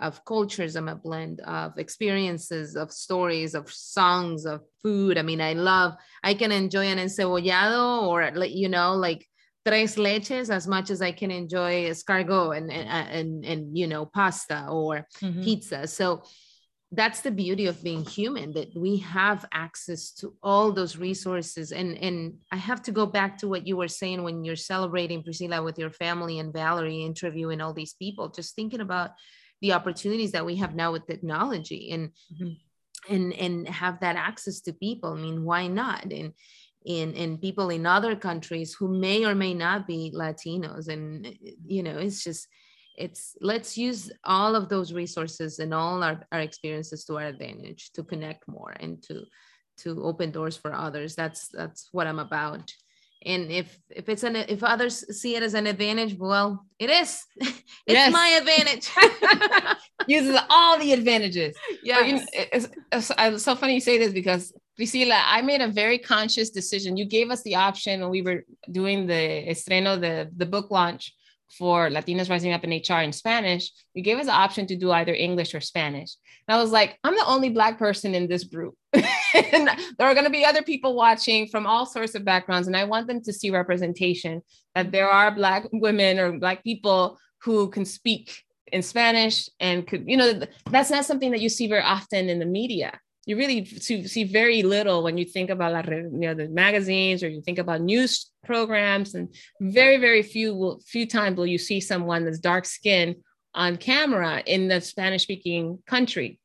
[0.00, 0.76] of cultures.
[0.76, 5.18] I'm a blend of experiences, of stories, of songs, of food.
[5.18, 5.94] I mean, I love,
[6.24, 9.26] I can enjoy an encebollado or, you know, like
[9.66, 14.06] tres leches as much as I can enjoy escargot and, and, and, and you know,
[14.06, 15.42] pasta or mm-hmm.
[15.42, 15.86] pizza.
[15.86, 16.22] So
[16.92, 21.96] that's the beauty of being human that we have access to all those resources and
[21.98, 25.62] and i have to go back to what you were saying when you're celebrating priscilla
[25.62, 29.10] with your family and valerie interviewing all these people just thinking about
[29.60, 33.12] the opportunities that we have now with technology and mm-hmm.
[33.12, 35.12] and and have that access to people.
[35.12, 36.04] I mean why not?
[36.04, 36.32] And
[36.84, 40.88] in in people in other countries who may or may not be latinos.
[40.88, 41.26] And
[41.66, 42.48] you know it's just
[42.96, 47.92] it's let's use all of those resources and all our, our experiences to our advantage
[47.92, 49.24] to connect more and to
[49.78, 51.14] to open doors for others.
[51.14, 52.72] That's that's what i'm about
[53.26, 57.24] and if if it's an if others see it as an advantage well it is
[57.36, 58.12] it's yes.
[58.12, 58.90] my advantage
[60.06, 64.12] uses all the advantages yeah you know, it's, it's, it's, so funny you say this
[64.12, 66.96] because Priscilla, I made a very conscious decision.
[66.96, 71.14] You gave us the option when we were doing the estreno, the, the book launch
[71.50, 73.70] for Latinas Rising Up in HR in Spanish.
[73.92, 76.16] You gave us the option to do either English or Spanish.
[76.48, 78.74] And I was like, I'm the only Black person in this group.
[79.52, 79.68] and
[79.98, 82.84] there are going to be other people watching from all sorts of backgrounds and i
[82.84, 84.42] want them to see representation
[84.74, 85.16] that there mm-hmm.
[85.16, 90.40] are black women or black people who can speak in spanish and could you know
[90.70, 92.98] that's not something that you see very often in the media.
[93.26, 97.42] You really see, very little when you think about you know the magazines or you
[97.42, 102.24] think about news programs and very very few will few times will you see someone
[102.24, 103.16] that's dark skinned
[103.54, 106.39] on camera in the spanish speaking country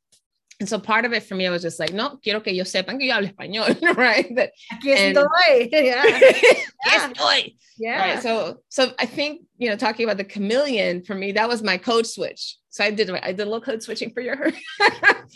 [0.60, 2.72] and so part of it for me, I was just like, no, quiero que ellos
[2.72, 4.34] sepan que yo hablo español, right?
[4.36, 5.28] That, Aquí estoy.
[5.48, 5.68] Eh.
[5.86, 6.06] Yeah.
[6.86, 7.10] yeah.
[7.10, 7.56] estoy.
[7.78, 8.00] Yeah.
[8.00, 8.24] Right.
[8.24, 11.78] So, so I think, you know, talking about the chameleon for me, that was my
[11.78, 12.58] code switch.
[12.70, 14.38] So I did, I did a little code switching for your,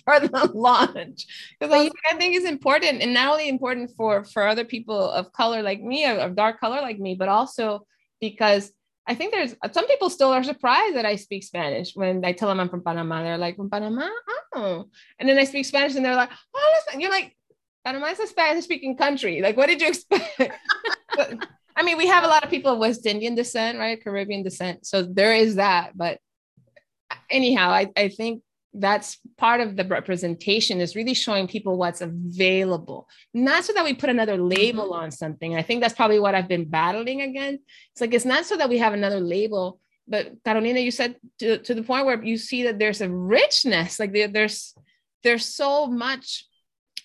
[0.05, 1.26] for the launch.
[1.59, 5.34] Because I, I think it's important and not only important for, for other people of
[5.34, 7.86] color like me, of dark color like me, but also
[8.22, 8.72] because
[9.10, 12.47] I think there's some people still are surprised that I speak Spanish when I tell
[12.47, 13.24] them I'm from Panama.
[13.24, 14.07] They're like, from Panama?
[14.53, 14.86] Oh.
[15.18, 17.01] And then I speak Spanish and they're like, oh, listen.
[17.01, 17.36] You're like,
[17.84, 19.41] Panama is a Spanish speaking country.
[19.41, 20.51] Like, what did you expect?
[21.76, 24.01] I mean, we have a lot of people of West Indian descent, right?
[24.03, 24.86] Caribbean descent.
[24.86, 25.97] So there is that.
[25.97, 26.20] But
[27.32, 28.43] anyhow, I, I think
[28.74, 33.07] that's part of the representation is really showing people what's available.
[33.34, 35.03] Not so that we put another label mm-hmm.
[35.03, 35.55] on something.
[35.55, 37.59] I think that's probably what i've been battling again
[37.91, 41.57] it's like it's not so that we have another label but carolina you said to,
[41.59, 44.74] to the point where you see that there's a richness like there, there's
[45.24, 46.45] there's so much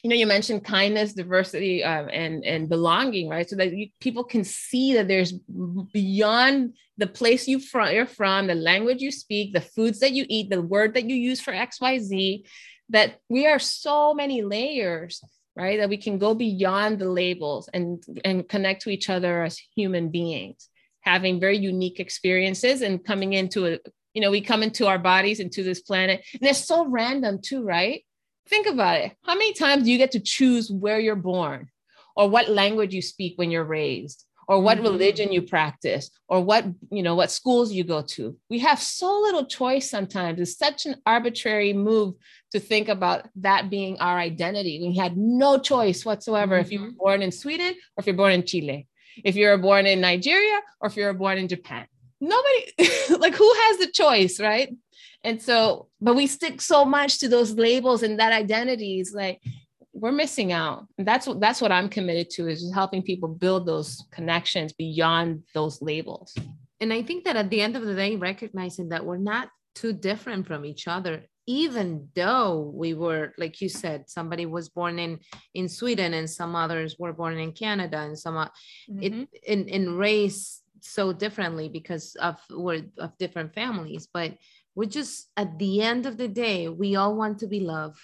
[0.04, 3.48] you know you mentioned kindness diversity um, and and belonging right?
[3.48, 8.46] So that you, people can see that there's beyond the place you from you're from
[8.46, 11.52] the language you speak the foods that you eat the word that you use for
[11.52, 12.44] xyz
[12.90, 15.20] that we are so many layers
[15.56, 15.78] right?
[15.78, 20.10] That we can go beyond the labels and and connect to each other as human
[20.10, 20.68] beings
[21.00, 23.78] having very unique experiences and coming into a
[24.14, 27.62] you know we come into our bodies into this planet and it's so random too
[27.62, 28.04] right
[28.48, 29.12] Think about it.
[29.24, 31.68] How many times do you get to choose where you're born
[32.16, 34.24] or what language you speak when you're raised?
[34.48, 34.86] or what mm-hmm.
[34.86, 39.20] religion you practice or what you know what schools you go to we have so
[39.20, 42.14] little choice sometimes it's such an arbitrary move
[42.52, 46.64] to think about that being our identity we had no choice whatsoever mm-hmm.
[46.64, 48.86] if you were born in sweden or if you're born in chile
[49.24, 51.86] if you were born in nigeria or if you were born in japan
[52.20, 52.72] nobody
[53.18, 54.74] like who has the choice right
[55.24, 59.40] and so but we stick so much to those labels and that identities like
[59.94, 60.86] we're missing out.
[60.98, 65.42] And that's what that's what i'm committed to is helping people build those connections beyond
[65.54, 66.34] those labels.
[66.80, 69.92] And i think that at the end of the day recognizing that we're not too
[69.92, 75.18] different from each other even though we were like you said somebody was born in
[75.52, 79.02] in sweden and some others were born in canada and some mm-hmm.
[79.02, 84.08] it in in race so differently because of we're of different families.
[84.12, 84.36] But
[84.74, 88.00] we're just at the end of the day we all want to be loved.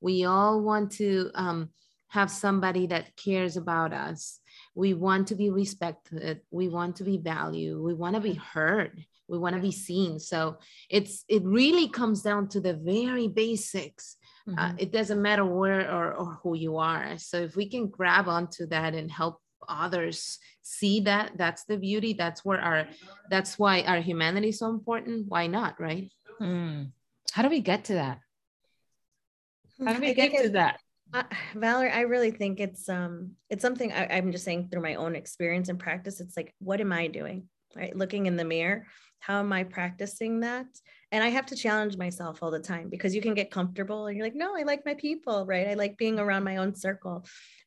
[0.00, 1.70] We all want to um,
[2.08, 4.40] have somebody that cares about us.
[4.74, 6.40] We want to be respected.
[6.50, 7.82] We want to be valued.
[7.82, 9.04] We want to be heard.
[9.28, 10.20] We want to be seen.
[10.20, 10.58] So
[10.88, 14.16] it's it really comes down to the very basics.
[14.46, 14.58] Uh, mm-hmm.
[14.58, 17.18] uh, it doesn't matter where or, or who you are.
[17.18, 20.38] So if we can grab onto that and help others
[20.68, 22.88] see that that's the beauty that's where our
[23.30, 26.10] that's why our humanity is so important why not right
[26.40, 26.90] mm.
[27.30, 28.18] how do we get to that
[29.84, 30.80] how do we I get to that
[31.14, 31.22] uh,
[31.54, 35.14] Valerie, I really think it's um it's something I, I'm just saying through my own
[35.14, 36.20] experience and practice.
[36.20, 37.48] It's like, what am I doing?
[37.76, 38.86] Right, looking in the mirror,
[39.20, 40.66] how am I practicing that?
[41.12, 44.16] And I have to challenge myself all the time because you can get comfortable and
[44.16, 45.68] you're like, no, I like my people, right?
[45.68, 47.24] I like being around my own circle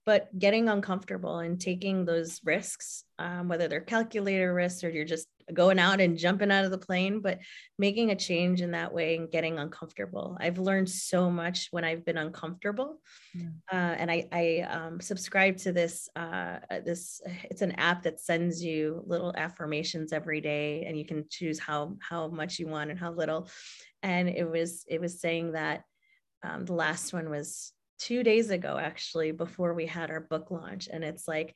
[0.09, 5.27] but getting uncomfortable and taking those risks um, whether they're calculator risks or you're just
[5.53, 7.37] going out and jumping out of the plane but
[7.77, 10.35] making a change in that way and getting uncomfortable.
[10.39, 13.01] I've learned so much when i've been uncomfortable.
[13.35, 13.49] Yeah.
[13.71, 18.63] uh, and i, I um, subscribe to this uh, this it's an app that sends
[18.63, 22.99] you little affirmations every day and you can choose how how much you want and
[22.99, 23.47] how little.
[24.01, 25.83] And it was it was saying that
[26.43, 30.87] um, the last one was two days ago, actually, before we had our book launch.
[30.91, 31.55] And it's like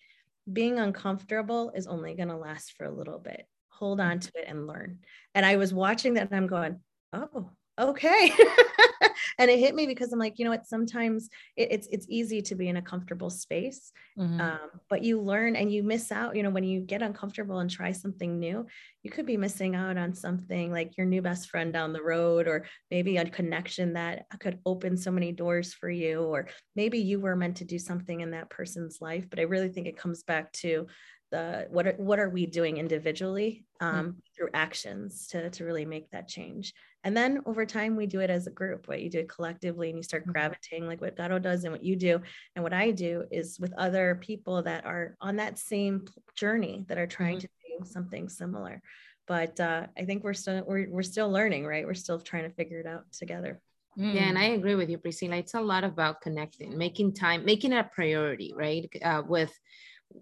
[0.51, 3.47] being uncomfortable is only going to last for a little bit.
[3.69, 4.19] Hold on mm-hmm.
[4.19, 4.99] to it and learn.
[5.33, 6.79] And I was watching that and I'm going,
[7.13, 7.49] oh,
[7.79, 8.31] okay.
[9.39, 10.67] and it hit me because I'm like, you know what?
[10.67, 14.39] Sometimes it, it's it's easy to be in a comfortable space, mm-hmm.
[14.39, 16.35] um, but you learn and you miss out.
[16.35, 18.65] You know, when you get uncomfortable and try something new,
[19.03, 22.47] you could be missing out on something like your new best friend down the road,
[22.47, 27.19] or maybe a connection that could open so many doors for you, or maybe you
[27.19, 29.29] were meant to do something in that person's life.
[29.29, 30.87] But I really think it comes back to
[31.33, 34.09] the what are what are we doing individually um, mm-hmm.
[34.37, 38.29] through actions to to really make that change and then over time we do it
[38.29, 40.33] as a group what you do it collectively and you start mm-hmm.
[40.33, 42.21] gravitating like what Caro does and what you do
[42.55, 46.05] and what I do is with other people that are on that same
[46.35, 47.79] journey that are trying mm-hmm.
[47.79, 48.79] to do something similar
[49.25, 52.55] but uh, I think we're still we're, we're still learning right we're still trying to
[52.55, 53.59] figure it out together
[53.95, 54.15] Mm.
[54.15, 55.35] Yeah, and I agree with you, Priscilla.
[55.35, 58.89] It's a lot about connecting, making time, making it a priority, right?
[59.03, 59.53] Uh, with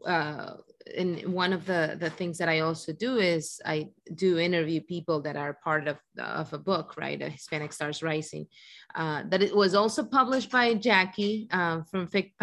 [0.05, 0.53] uh,
[0.95, 5.21] and one of the the things that I also do is I do interview people
[5.21, 7.21] that are part of of a book, right?
[7.21, 8.47] A Hispanic Stars Rising,
[8.95, 12.33] uh, that it was also published by Jackie um, from Fig,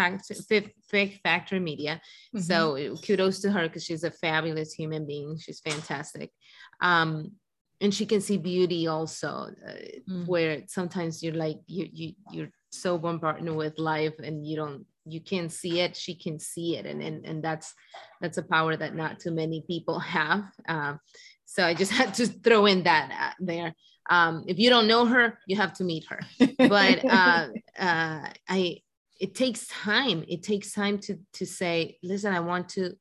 [0.88, 2.00] Fig Factor Media.
[2.34, 2.40] Mm-hmm.
[2.40, 5.38] So kudos to her because she's a fabulous human being.
[5.38, 6.30] She's fantastic.
[6.80, 7.32] Um,
[7.80, 9.72] and she can see beauty also uh,
[10.10, 10.26] mm.
[10.26, 15.20] where sometimes you're like you you you're so bombarded with life and you don't you
[15.20, 16.86] can see it she can see it.
[16.86, 17.74] And and, and that's
[18.20, 20.44] that's a power that not too many people have.
[20.68, 21.00] Um,
[21.44, 23.74] so i just had to throw in that uh, there.
[24.10, 26.20] Um, if you don't know her you have to meet her.
[26.58, 27.48] But uh,
[27.78, 28.78] uh, i
[29.20, 30.24] it takes time.
[30.28, 32.94] It takes time to to say listen i want to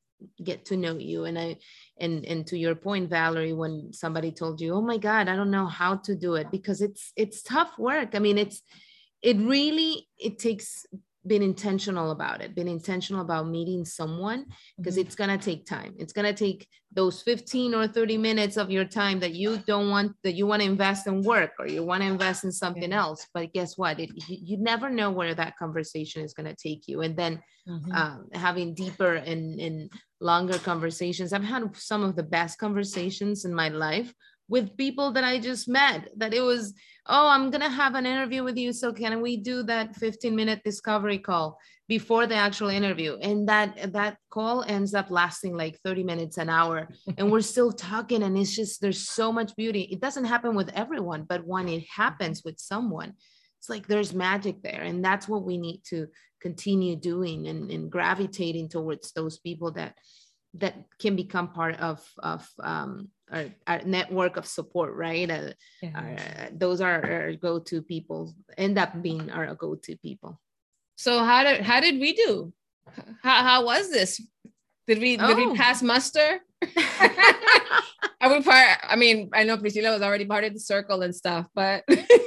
[0.44, 1.26] get to know you.
[1.26, 1.58] And i
[2.00, 5.52] and and to your point valerie when somebody told you oh my god i don't
[5.52, 8.10] know how to do it because it's it's tough work.
[8.16, 8.62] I mean it's
[9.22, 10.86] it really it takes
[11.28, 14.46] being intentional about it been intentional about meeting someone
[14.78, 15.06] because mm-hmm.
[15.06, 18.72] it's going to take time it's going to take those 15 or 30 minutes of
[18.72, 21.84] your time that you don't want that you want to invest in work or you
[21.84, 23.00] want to invest in something yeah.
[23.00, 26.56] else but guess what it, you, you, never know where that conversation is going to
[26.56, 27.92] take you and then mm-hmm.
[27.92, 33.54] um, having deeper and, and longer conversations i've had some of the best conversations in
[33.54, 34.14] my life
[34.50, 36.74] with people that I just met that it was,
[37.08, 38.72] oh, I'm going to have an interview with you.
[38.72, 43.18] So can we do that 15 minute discovery call before the actual interview?
[43.22, 46.88] And that, that call ends up lasting like 30 minutes, an hour.
[47.18, 48.24] and we're still talking.
[48.24, 49.82] And it's just, there's so much beauty.
[49.82, 53.14] It doesn't happen with everyone, but when it happens with someone,
[53.60, 54.82] it's like there's magic there.
[54.82, 56.08] And that's what we need to
[56.42, 59.98] continue doing and, and gravitating towards those people that,
[60.54, 65.30] that can become part of, of, um, our, our network of support, right?
[65.30, 65.50] Uh,
[65.82, 65.92] yeah.
[65.96, 70.40] our, those are our go-to people, end up being our go-to people.
[70.96, 72.54] So how did how did we do?
[73.22, 74.22] How, how was this?
[74.88, 75.28] Did we oh.
[75.28, 75.56] did we oh.
[75.56, 76.40] pass muster?
[78.22, 78.80] are we part?
[78.84, 81.84] I mean, I know Priscilla was already part of the circle and stuff, but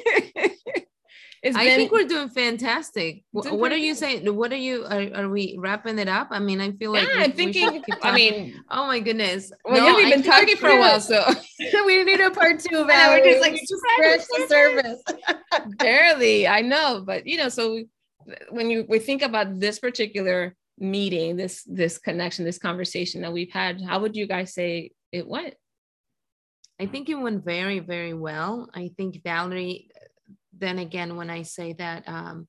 [1.43, 3.25] It's I been, think we're doing fantastic.
[3.33, 4.35] What are you saying?
[4.37, 4.85] What are you?
[4.85, 6.29] Are, are, we wrapping it up?
[6.31, 7.83] I mean, I feel like yeah, I'm thinking.
[8.03, 9.51] I mean, oh my goodness.
[9.65, 11.25] Well, no, we've been talking for a while, so
[11.87, 12.85] we need a part two.
[12.85, 13.11] Val.
[13.13, 15.03] We're just like scratch the surface.
[15.79, 17.85] Barely, I know, but you know, so
[18.51, 23.53] when you we think about this particular meeting, this this connection, this conversation that we've
[23.53, 25.55] had, how would you guys say it went?
[26.81, 28.71] I think it went very, very well.
[28.75, 29.90] I think Valerie
[30.61, 32.47] then again, when I say that um,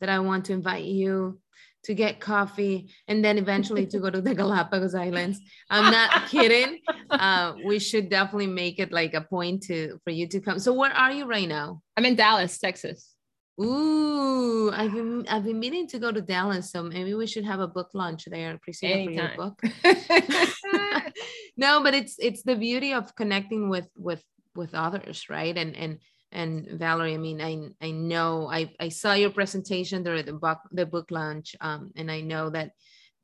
[0.00, 1.40] that I want to invite you
[1.84, 5.40] to get coffee and then eventually to go to the Galapagos Islands.
[5.70, 6.80] I'm not kidding.
[7.10, 10.58] Uh, we should definitely make it like a point to for you to come.
[10.58, 11.82] So where are you right now?
[11.96, 13.14] I'm in Dallas, Texas.
[13.60, 17.58] Ooh, I've been I've been meaning to go to Dallas, so maybe we should have
[17.58, 18.54] a book launch there.
[18.54, 19.60] Appreciate for your book.
[21.56, 24.22] no, but it's it's the beauty of connecting with with
[24.54, 25.56] with others, right?
[25.56, 25.98] And and
[26.30, 30.58] and Valerie, I mean, I I know I I saw your presentation during the book
[30.70, 32.72] the book launch, um, and I know that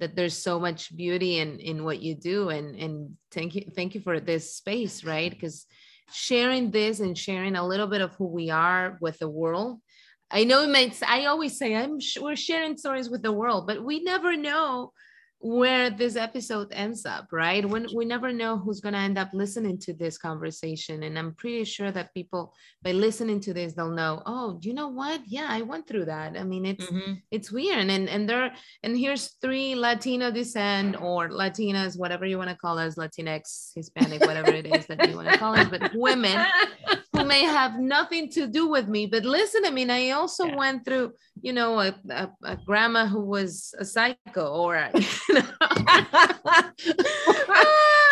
[0.01, 3.95] that there's so much beauty in in what you do, and and thank you thank
[3.95, 5.31] you for this space, right?
[5.31, 5.67] Because
[6.13, 9.81] sharing this and sharing a little bit of who we are with the world.
[10.31, 11.03] I know it makes.
[11.03, 14.93] I always say I'm we're sharing stories with the world, but we never know
[15.45, 17.69] where this episode ends up, right?
[17.69, 21.03] When we never know who's going to end up listening to this conversation.
[21.03, 24.89] And I'm pretty sure that people, by listening to this, they'll know, oh, you know
[24.89, 25.21] what?
[25.27, 26.39] Yeah, I went through that.
[26.39, 27.13] I mean, it's mm-hmm.
[27.31, 27.91] it's weird.
[27.91, 32.79] And and there and here's three Latino descent or Latinas, whatever you want to call
[32.79, 36.43] us, Latinx, Hispanic, whatever it is that you want to call us, but women
[37.15, 39.07] who may have nothing to do with me.
[39.07, 40.57] But listen, I mean, I also yeah.
[40.57, 44.91] went through, you know, a, a, a, grandma who was a psycho or, a.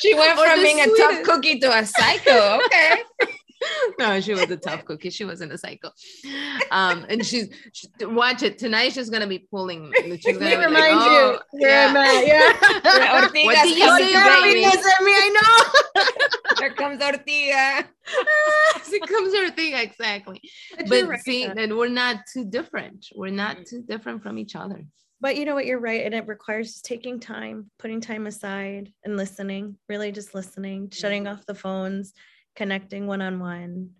[0.00, 0.98] she went from being sweetest.
[0.98, 2.60] a tough cookie to a psycho.
[2.66, 3.02] Okay.
[3.98, 5.10] no, she was a tough cookie.
[5.10, 5.90] She wasn't a psycho.
[6.70, 8.92] Um, and she's she, watch it tonight.
[8.92, 9.92] She's gonna be pulling.
[10.20, 11.88] She's gonna remind like, oh, you where yeah.
[11.90, 12.26] I'm at.
[12.26, 13.22] Yeah.
[13.22, 14.12] what did you say,
[14.42, 14.60] baby?
[14.60, 16.04] me, I know.
[16.58, 17.84] Here comes Ortiga.
[18.86, 20.40] Here comes Ortiga, exactly.
[20.76, 21.20] But, but right.
[21.20, 23.06] see, and we're not too different.
[23.14, 23.68] We're not mm.
[23.68, 24.84] too different from each other.
[25.22, 25.66] But you know what?
[25.66, 26.04] You're right.
[26.04, 31.46] And it requires taking time, putting time aside and listening, really just listening, shutting off
[31.46, 32.12] the phones,
[32.56, 33.90] connecting one on one,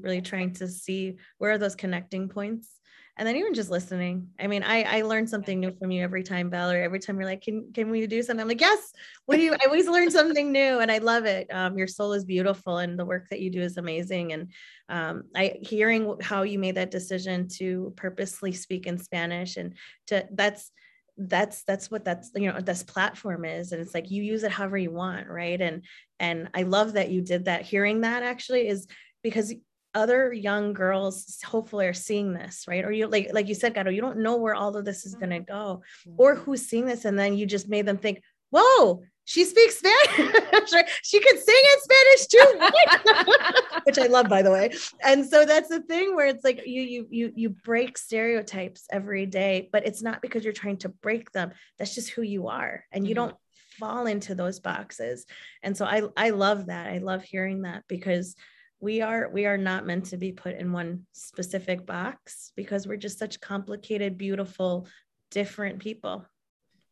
[0.00, 2.70] really trying to see where are those connecting points
[3.18, 4.28] and then even just listening.
[4.40, 6.82] I mean i i learn something new from you every time valerie.
[6.82, 8.40] Every time you're like can can we do something?
[8.40, 8.92] I'm like yes
[9.26, 9.42] what do.
[9.42, 11.52] You i always learn something new and i love it.
[11.52, 14.32] Um, your soul is beautiful and the work that you do is amazing.
[14.32, 14.52] And
[14.88, 19.74] um, i hearing how you made that decision to purposely speak in spanish and
[20.06, 20.70] to that's
[21.18, 23.72] that's that's what that's you know this platform is.
[23.72, 25.60] And it's like you use it however you want right?
[25.60, 25.84] And
[26.18, 27.62] and i love that you did that.
[27.62, 28.86] Hearing that actually is
[29.22, 29.52] because
[29.94, 32.84] other young girls hopefully are seeing this right?
[32.84, 35.14] Or you like like you said Gato, you don't know where all of this is
[35.14, 35.82] going to go.
[36.16, 36.44] Or mm-hmm.
[36.44, 40.32] who's seeing this and then you just made them think whoa she speaks spanish.
[40.72, 40.88] Right?
[41.02, 43.42] she could sing in spanish too
[43.84, 44.70] which i love by the way.
[45.04, 49.26] And so that's the thing where it's like you you you you break stereotypes every
[49.26, 51.52] day but it's not because you're trying to break them.
[51.78, 53.26] That's just who you are and you mm-hmm.
[53.26, 53.36] don't
[53.78, 55.26] fall into those boxes.
[55.62, 56.88] And so i i love that.
[56.88, 58.36] I love hearing that because
[58.82, 62.96] we are we are not meant to be put in one specific box because we're
[62.96, 64.86] just such complicated beautiful
[65.30, 66.26] different people.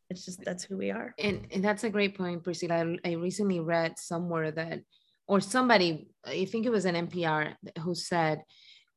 [0.09, 1.13] It's just that's who we are.
[1.19, 2.97] And, and that's a great point priscilla.
[3.05, 4.79] I, I recently read somewhere that
[5.27, 8.41] or somebody i think it was an npr who said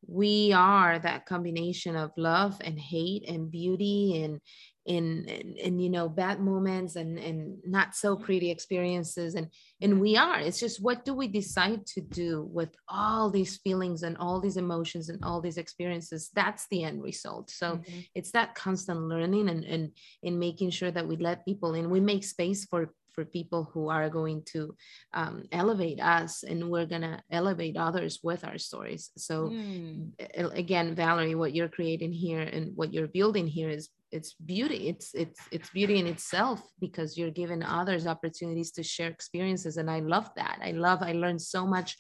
[0.06, 4.40] we are that combination of love and hate and beauty and
[4.86, 9.34] in, and, in you know bad moments and and not so pretty experiences.
[9.34, 9.48] And
[9.80, 10.40] and we are.
[10.40, 14.58] It's just what do we decide to do with all these feelings and all these
[14.58, 16.30] emotions and all these experiences?
[16.34, 17.50] That's the end result.
[17.50, 18.00] So mm-hmm.
[18.14, 19.90] it's that constant learning and and
[20.22, 21.90] in making sure that we let people in.
[21.90, 24.74] We make space for for people who are going to
[25.12, 29.10] um, elevate us and we're going to elevate others with our stories.
[29.16, 30.10] So mm.
[30.36, 34.88] again valerie what you're creating here and what you're building here is it's beauty.
[34.88, 39.90] It's it's it's beauty in itself because you're giving others opportunities to share experiences and
[39.90, 40.60] i love that.
[40.62, 41.96] I love i learned so much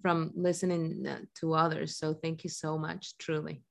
[0.00, 1.98] from listening uh, to others.
[1.98, 3.62] So thank you so much truly.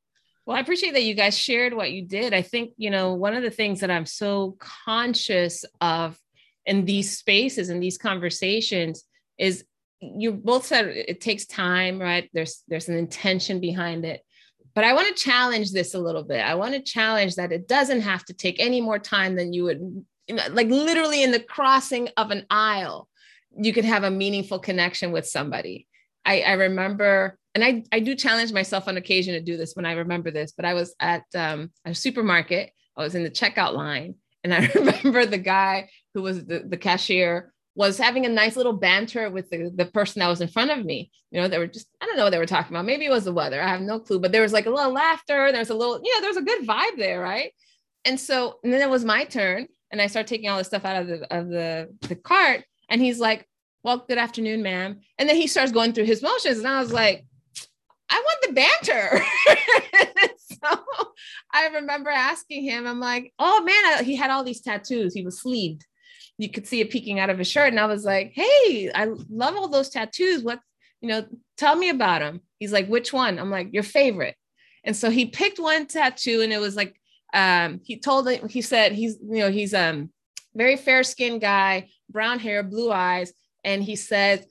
[0.46, 2.34] Well, I appreciate that you guys shared what you did.
[2.34, 6.20] I think, you know, one of the things that I'm so conscious of
[6.66, 9.04] in these spaces and these conversations
[9.38, 9.66] is
[10.02, 12.30] you both said it takes time, right?
[12.34, 14.22] There's there's an intention behind it.
[14.74, 16.42] But I want to challenge this a little bit.
[16.42, 19.64] I want to challenge that it doesn't have to take any more time than you
[19.64, 20.06] would,
[20.52, 23.08] like literally in the crossing of an aisle,
[23.58, 25.88] you could have a meaningful connection with somebody.
[26.26, 29.86] I, I remember, and I, I do challenge myself on occasion to do this when
[29.86, 32.72] I remember this, but I was at um, a supermarket.
[32.98, 36.78] I was in the checkout line, and I remember the guy who was the, the
[36.78, 40.72] cashier was having a nice little banter with the, the person that was in front
[40.72, 41.12] of me.
[41.32, 42.86] You know, they were just, I don't know what they were talking about.
[42.86, 43.62] Maybe it was the weather.
[43.62, 45.52] I have no clue, but there was like a little laughter.
[45.52, 47.20] There's a little, you know, there's a good vibe there.
[47.20, 47.52] Right.
[48.06, 50.86] And so, and then it was my turn and I start taking all the stuff
[50.86, 52.64] out of the, of the, the cart.
[52.88, 53.48] And he's like,
[53.84, 55.00] well, good afternoon, ma'am.
[55.18, 56.60] And then he starts going through his motions.
[56.60, 57.26] And I was like,
[58.10, 59.22] I want the banter.
[60.38, 60.80] so
[61.54, 65.14] I remember asking him, I'm like, oh man, I, he had all these tattoos.
[65.14, 65.86] He was sleeved
[66.38, 67.70] you could see it peeking out of his shirt.
[67.70, 70.44] And I was like, hey, I love all those tattoos.
[70.44, 70.60] What,
[71.02, 71.26] you know,
[71.58, 72.42] tell me about them.
[72.60, 73.40] He's like, which one?
[73.40, 74.36] I'm like, your favorite.
[74.84, 77.00] And so he picked one tattoo and it was like,
[77.34, 80.10] um, he told it, he said he's, you know, he's um
[80.54, 83.34] very fair skinned guy, brown hair, blue eyes.
[83.64, 84.46] And he says,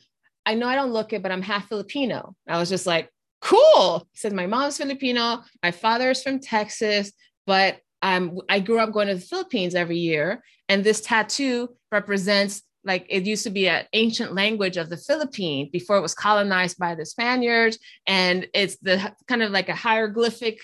[0.44, 2.34] I know I don't look it, but I'm half Filipino.
[2.48, 3.11] I was just like,
[3.45, 4.09] cool.
[4.12, 7.12] He says, my mom's Filipino, my father is from Texas,
[7.47, 12.62] but um, I grew up going to the Philippines every year, and this tattoo represents
[12.86, 16.78] like it used to be an ancient language of the Philippines before it was colonized
[16.78, 20.59] by the Spaniards, and it's the kind of like a hieroglyphic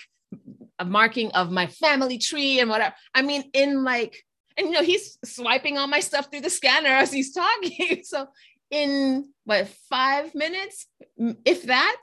[0.85, 2.93] marking of my family tree and whatever.
[3.13, 4.23] I mean, in like,
[4.57, 8.01] and you know, he's swiping all my stuff through the scanner as he's talking.
[8.03, 8.27] so
[8.69, 10.87] in what five minutes,
[11.45, 12.01] if that,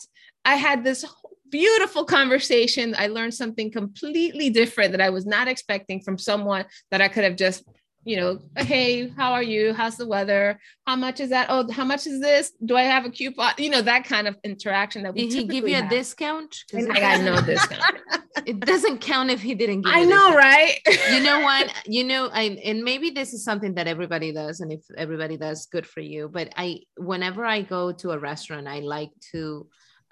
[0.49, 1.05] I had this
[1.51, 2.95] beautiful conversation.
[2.97, 7.25] I learned something completely different that I was not expecting from someone that I could
[7.25, 7.65] have just,
[8.05, 9.75] you know, hey, how are you?
[9.75, 10.59] How's the weather?
[10.87, 11.49] How much is that?
[11.51, 12.53] Oh, how much is this?
[12.65, 13.53] Do I have a coupon?
[13.59, 16.57] You know, that kind of interaction that we Did he give you a discount?
[16.75, 17.99] I got no discount.
[18.47, 20.81] it doesn't count if he didn't give I know, right?
[21.13, 21.71] you know what?
[21.85, 25.67] You know, I and maybe this is something that everybody does, and if everybody does,
[25.67, 26.31] good for you.
[26.33, 29.69] But I whenever I go to a restaurant, I like to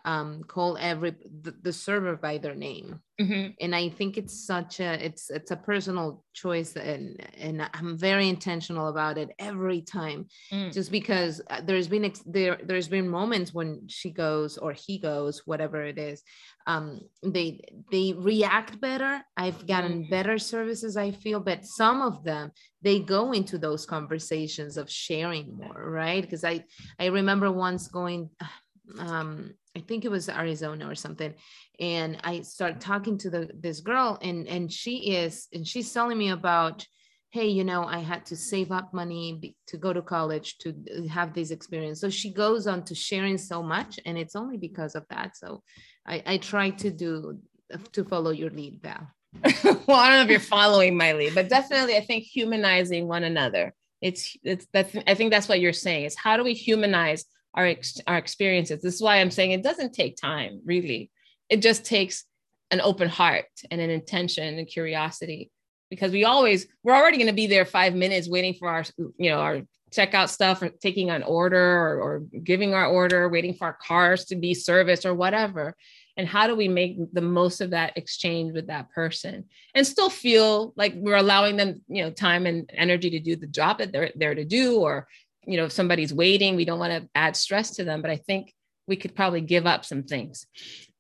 [0.07, 3.51] um, call every the, the, server by their name mm-hmm.
[3.61, 8.29] and i think it's such a it's it's a personal choice and and i'm very
[8.29, 10.73] intentional about it every time mm.
[10.73, 15.43] just because uh, there's been there there's been moments when she goes or he goes
[15.45, 16.23] whatever it is
[16.69, 20.11] um, they they react better i've gotten mm.
[20.11, 25.57] better services i feel but some of them they go into those conversations of sharing
[25.57, 26.65] more right because i
[27.01, 28.31] i remember once going
[29.01, 31.35] um I think it was Arizona or something.
[31.79, 36.17] And I started talking to the this girl and and she is and she's telling
[36.17, 36.87] me about
[37.31, 41.09] hey you know i had to save up money to go to college to uh,
[41.09, 42.01] have this experience.
[42.01, 45.37] So she goes on to sharing so much and it's only because of that.
[45.37, 45.63] So
[46.07, 47.39] i, I try to do
[47.75, 49.05] uh, to follow your lead val.
[49.87, 53.25] Well i don't know if you're following my lead but definitely i think humanizing one
[53.25, 53.75] another.
[54.01, 57.25] It's it's that's i think that's what you're saying is how do we humanize
[57.57, 58.83] our, ex- our experiences.
[58.83, 61.11] This is why I'm saying it doesn't take time, really.
[61.49, 62.25] It just takes
[62.71, 65.51] an open heart and an intention and curiosity
[65.91, 68.85] because we always we're already going to be there five minutes waiting for our
[69.19, 73.55] you know our checkout stuff or taking an order or, or giving our order waiting
[73.55, 75.77] for our cars to be serviced or whatever
[76.17, 79.45] and how do we make the most of that exchange with that person
[79.75, 83.47] and still feel like we're allowing them you know time and energy to do the
[83.47, 85.07] job that they're there to do or
[85.47, 88.17] you know, if somebody's waiting, we don't want to add stress to them, but I
[88.17, 88.55] think
[88.87, 90.47] we could probably give up some things.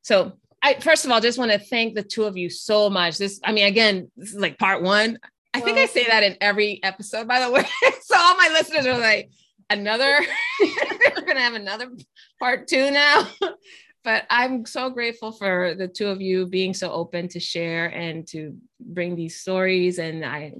[0.03, 0.33] So
[0.63, 3.19] I first of all just want to thank the two of you so much.
[3.19, 5.19] This, I mean, again, this is like part one.
[5.55, 7.63] I think I say that in every episode, by the way.
[8.03, 9.31] so all my listeners are like,
[9.71, 10.21] another,
[10.61, 11.91] we're gonna have another
[12.39, 13.29] part two now.
[14.05, 18.27] but I'm so grateful for the two of you being so open to share and
[18.29, 20.53] to bring these stories and I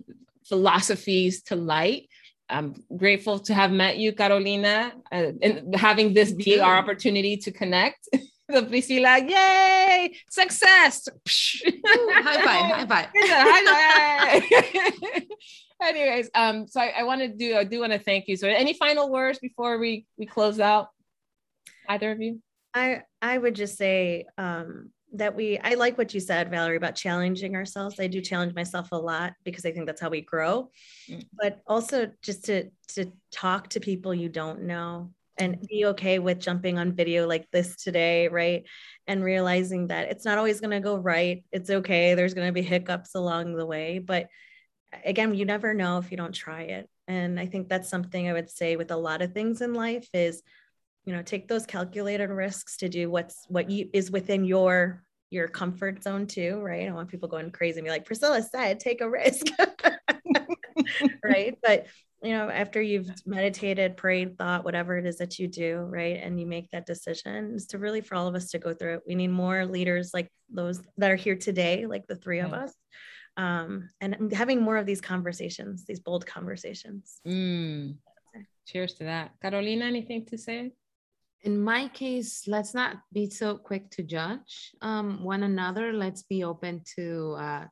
[0.47, 2.09] philosophies to light.
[2.49, 7.51] I'm grateful to have met you, Carolina, uh, and having this be our opportunity to
[7.51, 8.09] connect.
[8.49, 11.09] the Priscilla, yay, success!
[11.85, 13.09] high five, high five.
[13.17, 15.23] high five.
[15.83, 18.37] Anyways, um, so I, I want to do, I do want to thank you.
[18.37, 20.89] So, any final words before we we close out?
[21.89, 22.41] Either of you?
[22.73, 26.95] I I would just say, um, that we i like what you said valerie about
[26.95, 28.01] challenging ourselves.
[28.01, 30.71] I do challenge myself a lot because i think that's how we grow.
[31.09, 31.25] Mm.
[31.33, 36.41] but also just to to talk to people you don't know and be okay with
[36.41, 38.65] jumping on video like this today right?
[39.07, 41.45] And realizing that it's not always going to go right.
[41.53, 42.15] It's okay.
[42.15, 43.99] There's going to be hiccups along the way.
[43.99, 44.29] But
[45.05, 46.89] again you never know if you don't try it.
[47.07, 50.09] And i think that's something i would say with a lot of things in life
[50.13, 50.43] is
[51.07, 55.49] you know take those calculated risks to do what's what you is within your your
[55.49, 56.83] comfort zone too right?
[56.83, 59.47] I don't want people going crazy and be like priscilla said take a risk.
[61.25, 61.59] Right?
[61.63, 61.87] But
[62.23, 66.39] you know after you've meditated prayed thought whatever it is that you do right and
[66.39, 69.03] you make that decision is to really for all of us to go through it.
[69.07, 72.73] We need more leaders like those that are here today like the three of us
[73.37, 77.21] um, and having more of these conversations these bold conversations.
[77.27, 77.97] Mm.
[78.67, 79.33] cheers to that.
[79.41, 80.73] Carolina anything to say
[81.47, 85.93] in my case, let's not be so quick to judge um, one another.
[85.93, 87.65] Let's be open to uh,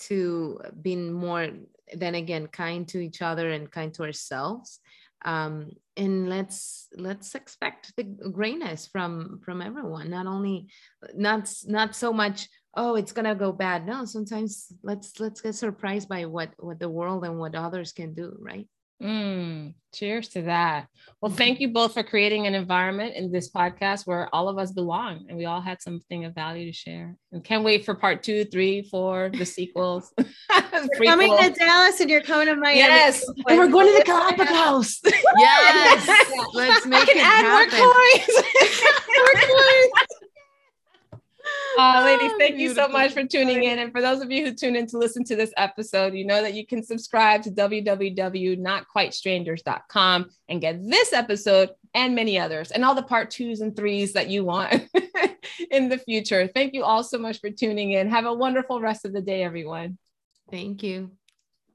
[0.00, 1.48] to being more,
[1.94, 4.80] then again, kind to each other and kind to ourselves.
[5.24, 10.10] Um, and let's let's expect the greatness from from everyone.
[10.10, 10.68] Not only
[11.14, 12.48] not not so much.
[12.74, 13.86] Oh, it's gonna go bad.
[13.86, 18.12] No, sometimes let's let's get surprised by what what the world and what others can
[18.12, 18.36] do.
[18.38, 18.68] Right.
[19.02, 20.88] Mm, cheers to that.
[21.20, 24.72] Well, thank you both for creating an environment in this podcast where all of us
[24.72, 27.16] belong and we all had something of value to share.
[27.32, 30.12] And can't wait for part two, three, four, the sequels.
[31.04, 32.78] coming to Dallas and you're coming to Miami.
[32.78, 33.26] Yes.
[33.48, 35.00] And we're going to the Galapagos.
[35.38, 36.26] yes.
[36.54, 37.50] Let's make it happen.
[37.50, 38.28] More coins.
[39.16, 40.25] more coins.
[41.76, 43.78] Uh, ladies, thank you so much for tuning in.
[43.78, 46.40] And for those of you who tune in to listen to this episode, you know
[46.42, 52.94] that you can subscribe to www.notquitestrangers.com and get this episode and many others and all
[52.94, 54.88] the part twos and threes that you want
[55.70, 56.46] in the future.
[56.46, 58.10] Thank you all so much for tuning in.
[58.10, 59.98] Have a wonderful rest of the day, everyone.
[60.50, 61.10] Thank you.